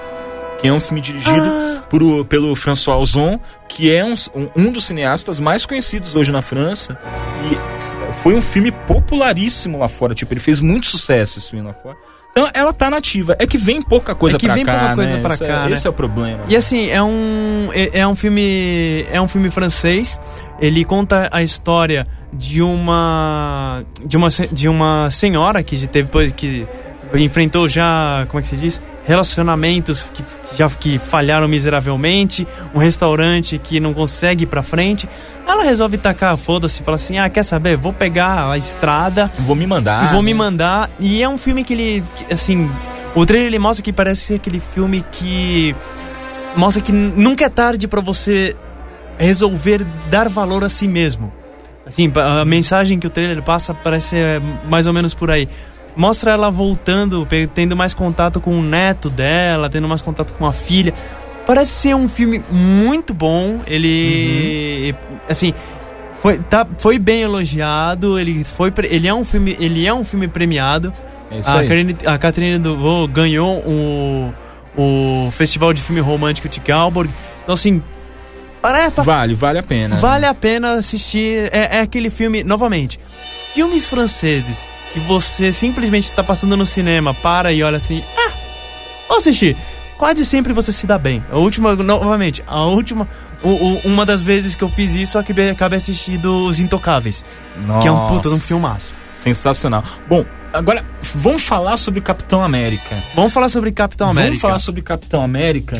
[0.68, 1.82] é um filme dirigido Ah.
[1.88, 3.38] por pelo François Ozon,
[3.68, 4.14] que é um,
[4.56, 6.98] um- dos cineastas mais conhecidos hoje na França.
[7.50, 10.14] E foi um filme popularíssimo lá fora.
[10.14, 11.96] Tipo, ele fez muito sucesso esse filme lá fora.
[12.32, 13.34] Então ela tá nativa.
[13.38, 15.22] É que vem pouca coisa É que pra vem cá, pouca coisa né?
[15.22, 15.72] pra é- cá, né?
[15.72, 16.40] Esse é o problema.
[16.48, 20.20] E assim, é um é, é um filme é um filme francês.
[20.60, 26.66] Ele conta a história de uma de uma de uma senhora que teve que
[27.14, 28.82] enfrentou já, como é que se diz?
[29.06, 30.24] Relacionamentos que
[30.56, 35.08] já que falharam miseravelmente, um restaurante que não consegue ir pra frente.
[35.46, 37.76] Ela resolve tacar, foda-se, fala assim: "Ah, quer saber?
[37.76, 40.12] Vou pegar a estrada Vou me mandar.
[40.12, 40.38] vou me né?
[40.38, 40.90] mandar.
[40.98, 42.68] E é um filme que ele, assim,
[43.14, 45.74] o trailer ele mostra que parece ser aquele filme que
[46.56, 48.56] mostra que nunca é tarde pra você
[49.18, 51.32] resolver dar valor a si mesmo.
[51.86, 54.16] Assim, a mensagem que o trailer passa parece
[54.68, 55.48] mais ou menos por aí.
[55.96, 60.52] Mostra ela voltando, tendo mais contato com o neto dela, tendo mais contato com a
[60.52, 60.92] filha.
[61.46, 63.60] Parece ser um filme muito bom.
[63.66, 64.94] Ele,
[65.28, 65.54] assim,
[66.14, 68.18] foi, tá, foi bem elogiado.
[68.18, 70.92] Ele foi, ele é um filme, ele é um filme premiado.
[71.30, 71.68] É isso A, aí.
[71.68, 74.32] Karine, a Catherine Duvaux ganhou o,
[74.76, 77.10] o Festival de Filme Romântico de Galborg.
[77.42, 77.82] Então, assim,
[79.04, 79.96] Vale, vale a pena.
[79.96, 81.48] vale a pena assistir.
[81.52, 82.98] É, é aquele filme, novamente,
[83.54, 84.66] filmes franceses
[84.96, 88.32] que você simplesmente está passando no cinema, para e olha assim, ah,
[89.06, 89.54] vou assistir.
[89.98, 91.22] Quase sempre você se dá bem.
[91.30, 93.06] A última, novamente, a última,
[93.42, 97.22] o- o- uma das vezes que eu fiz isso, acabei, acabei assistindo Os Intocáveis,
[97.82, 98.46] que é um puta de um Nossa.
[98.46, 98.94] filmaço.
[99.12, 99.84] Sensacional.
[100.08, 100.82] Bom, Agora,
[101.16, 102.96] vamos falar sobre Capitão América.
[103.14, 104.28] Vamos falar sobre Capitão América.
[104.30, 105.76] Vamos falar sobre Capitão América.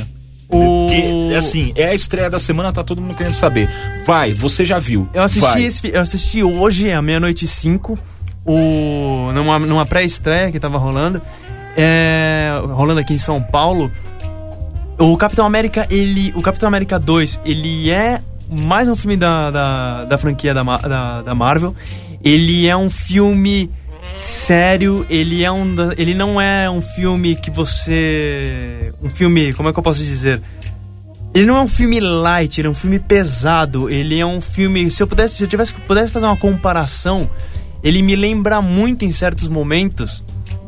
[0.50, 3.70] O- Porque, assim, é a estreia da semana, tá todo mundo querendo saber.
[4.06, 5.08] Vai, você já viu.
[5.14, 7.98] Eu assisti, esse, eu assisti hoje, à meia-noite e cinco,
[8.46, 11.20] o, numa, numa pré-estreia que tava rolando,
[11.76, 13.90] é, rolando aqui em São Paulo.
[14.98, 16.32] O Capitão América, ele.
[16.34, 21.22] O Capitão América 2, ele é mais um filme da, da, da franquia da, da,
[21.22, 21.74] da Marvel.
[22.24, 23.70] Ele é um filme
[24.14, 25.74] sério, ele é um.
[25.96, 28.92] Ele não é um filme que você.
[29.02, 29.52] Um filme.
[29.52, 30.40] Como é que eu posso dizer?
[31.34, 33.90] Ele não é um filme light, ele é um filme pesado.
[33.90, 34.90] Ele é um filme.
[34.90, 37.28] Se eu pudesse, se eu tivesse pudesse fazer uma comparação,
[37.86, 40.24] ele me lembra muito em certos momentos,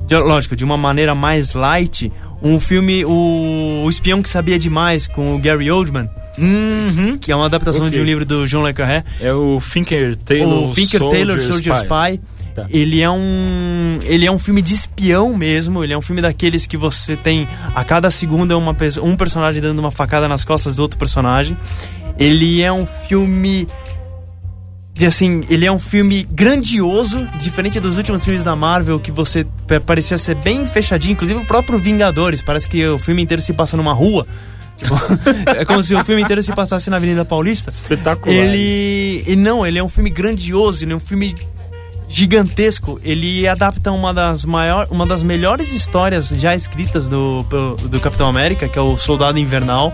[0.06, 2.12] de- lógico, de uma maneira mais light,
[2.42, 6.08] um filme o, o espião que sabia demais com o Gary Oldman,
[6.38, 7.18] Uhum.
[7.18, 7.90] que é uma adaptação Ok.
[7.92, 9.02] de um livro do John le Carré.
[9.20, 12.20] É o Finker Taylor O Pinker Taylor Soldier Spy.
[12.54, 12.66] Tá.
[12.70, 16.64] Ele é um ele é um filme de espião mesmo, ele é um filme daqueles
[16.66, 20.76] que você tem a cada segundo é uma um personagem dando uma facada nas costas
[20.76, 21.56] do outro personagem.
[22.18, 23.66] Ele é um filme
[24.98, 29.46] de assim, ele é um filme grandioso, diferente dos últimos filmes da Marvel que você
[29.68, 33.52] pa- parecia ser bem fechadinho, inclusive o próprio Vingadores, parece que o filme inteiro se
[33.52, 34.26] passa numa rua.
[35.56, 37.70] é como se o filme inteiro se passasse na Avenida Paulista.
[37.70, 38.34] Espetacular.
[38.34, 41.32] Ele, e não, ele é um filme grandioso, ele é um filme
[42.08, 43.00] gigantesco.
[43.04, 47.44] Ele adapta uma das maior, uma das melhores histórias já escritas do,
[47.88, 49.92] do Capitão América, que é o Soldado Invernal.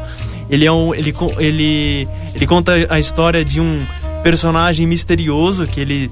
[0.48, 3.84] Ele é um, ele, ele, ele conta a história de um
[4.24, 6.10] personagem misterioso que ele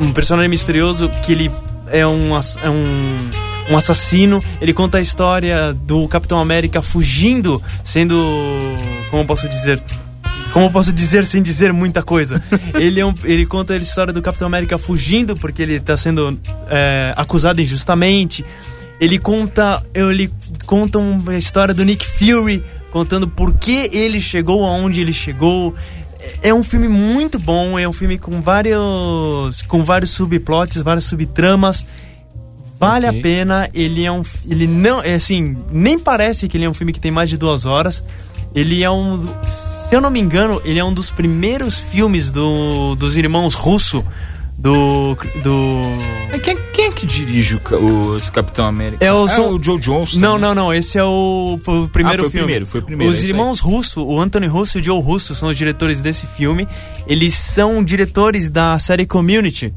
[0.00, 1.50] um personagem misterioso que ele
[1.88, 3.18] é um, é um,
[3.70, 4.42] um assassino.
[4.60, 8.16] Ele conta a história do Capitão América fugindo, sendo.
[9.10, 9.82] Como eu posso dizer?
[10.52, 12.42] Como eu posso dizer sem dizer muita coisa?
[12.74, 16.38] ele, é um- ele conta a história do Capitão América fugindo porque ele está sendo
[16.68, 18.44] é, acusado injustamente.
[18.98, 20.30] Ele conta, ele
[20.64, 25.74] conta uma história do Nick Fury contando por que ele chegou aonde ele chegou.
[26.42, 31.86] É- um filme muito bom, é um filme com vários com vários subplots, várias subtramas.
[32.78, 33.20] Vale Ok.
[33.20, 34.22] a pena, ele é um.
[34.48, 35.00] Ele não.
[35.02, 38.02] É assim, nem parece que ele é um filme que tem mais de duas horas.
[38.54, 39.24] Ele é um.
[39.44, 44.04] Se eu não me engano, ele é um dos primeiros filmes do, dos irmãos Russo.
[44.62, 45.16] Do.
[45.42, 46.38] Do.
[46.40, 47.60] Quem, quem é que dirige o,
[48.12, 49.04] o- esse Capitão América?
[49.04, 50.20] É o- Ah, o Joe Johnston.
[50.20, 50.46] Não, né?
[50.46, 50.72] não, não.
[50.74, 52.44] Esse é o, foi o primeiro Ah, foi o filme.
[52.46, 53.28] primeiro, foi o primeiro, é Os aí.
[53.30, 56.68] irmãos Russo, o Anthony Russo e o Joe Russo, são os diretores desse filme.
[57.08, 59.74] Eles são diretores da série Community.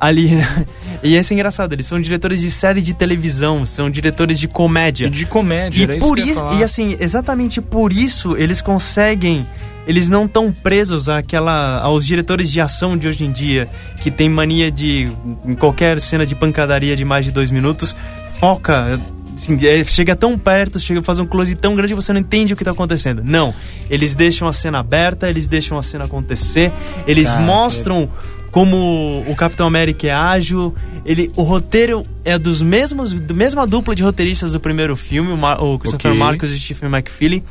[0.00, 0.30] Ali.
[1.02, 5.06] e esse é engraçado, eles são diretores de série de televisão, são diretores de comédia.
[5.06, 9.44] E de comédia, E era por isso e assim, exatamente por isso eles conseguem,
[9.86, 13.68] eles não estão presos àquela aos diretores de ação de hoje em dia
[14.02, 15.08] que tem mania de
[15.44, 17.94] em qualquer cena de pancadaria de mais de dois minutos
[18.40, 18.98] foca
[19.34, 22.20] assim, é, chega tão perto, chega a fazer um close tão grande que você não
[22.20, 23.22] entende o que tá acontecendo.
[23.24, 23.52] Não,
[23.90, 26.72] eles deixam a cena aberta, eles deixam a cena acontecer,
[27.06, 27.44] eles Caraca.
[27.44, 28.08] mostram
[28.52, 30.72] como o Capitão América é ágil,
[31.04, 35.36] ele, o roteiro é dos mesmos, da mesma dupla de roteiristas do primeiro filme, o,
[35.36, 36.20] Mar- o Christopher Ok.
[36.20, 37.42] Marcos e Stephen McFeely.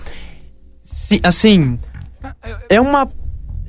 [0.82, 1.78] Se- assim,
[2.70, 3.08] é uma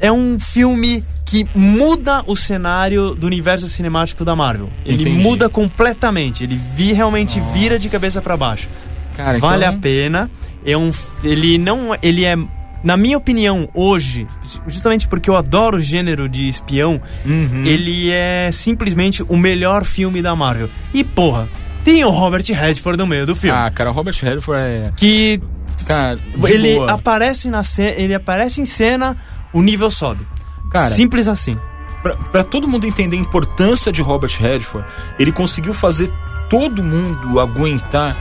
[0.00, 4.68] é um filme que muda o cenário do universo cinemático da Marvel.
[4.84, 5.22] Ele Entendi.
[5.22, 8.68] muda completamente, ele vi, realmente vira de cabeça para baixo.
[9.16, 10.30] Cara, vale então- a pena.
[10.66, 10.90] É um,
[11.22, 12.34] ele não, ele é,
[12.82, 14.26] na minha opinião, hoje,
[14.66, 17.64] justamente porque eu adoro o gênero de espião, Uhum.
[17.66, 20.68] ele é simplesmente o melhor filme da Marvel.
[20.92, 21.48] E porra,
[21.84, 24.90] tem o Robert Redford no meio do filme, Ah, cara, o Robert Redford é...
[24.96, 25.38] que
[25.86, 26.18] Cara,
[26.48, 26.92] ele boa.
[26.92, 29.16] aparece na cena, ele aparece em cena,
[29.52, 30.26] o nível sobe.
[30.70, 31.58] Cara, Simples assim.
[32.02, 34.86] pra, pra todo mundo entender a importância de Robert Redford,
[35.18, 36.12] ele conseguiu fazer
[36.50, 38.16] todo mundo aguentar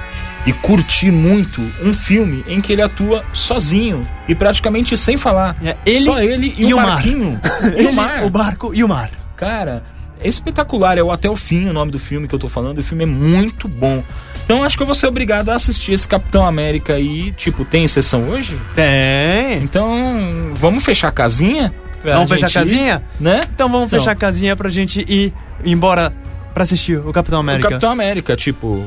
[0.45, 5.55] e curtir muito um filme em que ele atua sozinho e praticamente sem falar.
[5.63, 6.87] É, ele Só ele e, e o o mar.
[6.95, 7.39] Marquinho.
[7.63, 8.23] e Ele, o mar.
[8.23, 9.09] o barco e o mar.
[9.37, 9.83] Cara,
[10.23, 10.97] é espetacular.
[10.97, 12.77] É o Até o Fim o nome do filme que eu tô falando.
[12.79, 14.03] O filme é muito bom.
[14.45, 17.31] Então acho que eu vou ser obrigado a assistir esse Capitão América aí.
[17.33, 18.59] Tipo, tem sessão hoje?
[18.75, 19.63] Tem.
[19.63, 21.73] Então, vamos fechar a casinha?
[22.03, 23.03] Vamos fechar a gente ir, casinha?
[23.19, 23.41] Né?
[23.53, 23.99] Então vamos Então.
[23.99, 26.13] fechar a casinha pra gente ir embora
[26.53, 27.69] pra assistir o Capitão O América.
[27.69, 28.85] Capitão América, tipo.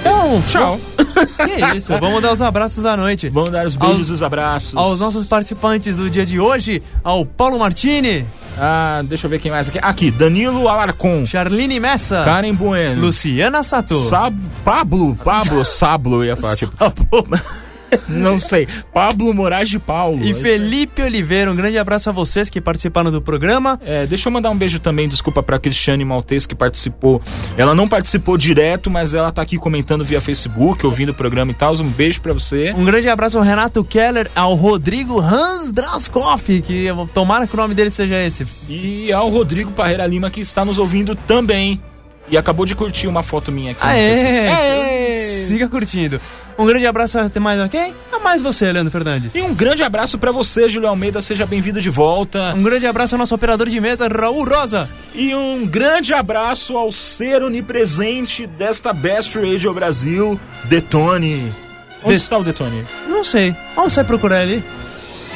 [0.00, 0.80] Então, Tchau.
[1.14, 3.28] Que isso, vamos dar os abraços da noite.
[3.28, 4.74] Vamos dar os beijos Aos- os abraços.
[4.76, 8.26] Aos nossos participantes do dia de hoje, ao Paulo Martini,
[8.58, 9.78] Ah, deixa eu ver quem mais aqui.
[9.82, 11.26] Aqui, Danilo Alarcon.
[11.26, 13.00] Charline Messa, Karen Bueno.
[13.00, 13.98] Luciana Sato.
[13.98, 14.34] Sab...
[14.64, 16.74] Pablo, Pablo, Sablo, ia falar, tipo.
[18.08, 18.66] Não sei.
[18.92, 20.24] Pablo Moraes de Paulo.
[20.24, 23.80] E Felipe Oliveira, um grande abraço a vocês que participaram do programa.
[23.84, 27.22] É, deixa eu mandar um beijo também, desculpa, pra Cristiane Maltês que participou.
[27.56, 31.54] Ela não participou direto, mas ela tá aqui comentando via Facebook, ouvindo o programa e
[31.54, 31.74] tal.
[31.74, 32.72] Um beijo pra você.
[32.76, 37.74] Um grande abraço ao Renato Keller, ao Rodrigo Hans Draskoff, que tomara que o nome
[37.74, 38.46] dele seja esse.
[38.68, 41.80] E ao Rodrigo Parreira Lima que está nos ouvindo também.
[42.28, 43.80] E acabou de curtir uma foto minha aqui.
[43.82, 44.48] Aê!
[44.48, 45.44] Aê!
[45.46, 46.20] Siga curtindo.
[46.58, 47.92] Um grande abraço até mais, ok?
[48.12, 49.34] A mais você, Leandro Fernandes.
[49.34, 51.20] E um grande abraço pra você, Júlio Almeida.
[51.20, 52.54] Seja bem-vindo de volta.
[52.54, 54.88] Um grande abraço ao nosso operador de mesa, Raul Rosa.
[55.14, 61.52] E um grande abraço ao ser onipresente desta Best Radio Brasil, Detone.
[62.02, 62.84] Onde De- está o Detone?
[63.08, 63.54] Não sei.
[63.76, 64.62] Vamos sair procurar ele.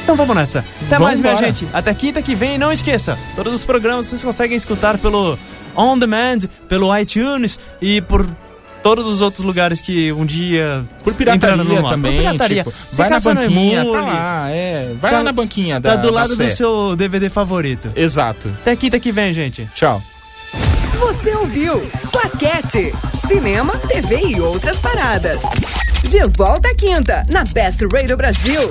[0.03, 0.59] Então vamos nessa.
[0.59, 1.45] Até Vamos mais, minha embora.
[1.53, 1.67] gente.
[1.73, 2.57] Até quinta que vem.
[2.57, 5.37] Não esqueça, todos os programas vocês conseguem escutar pelo
[5.81, 8.25] On Demand, pelo iTunes e por
[8.83, 12.63] todos os outros lugares que um dia Por pirataria também, Por pirataria.
[12.63, 15.89] tipo, Se vai na banquinha, tá Emule, lá, é, vai Tá- lá na banquinha da
[15.91, 17.91] Tá do lado do seu DVD favorito.
[17.95, 18.49] Exato.
[18.61, 19.67] Até quinta que vem, gente.
[19.75, 20.01] Tchau.
[20.99, 22.93] Você ouviu Claquete,
[23.27, 25.39] cinema, TV e outras paradas.
[26.03, 28.61] De volta à quinta, na Best Radio Brasil.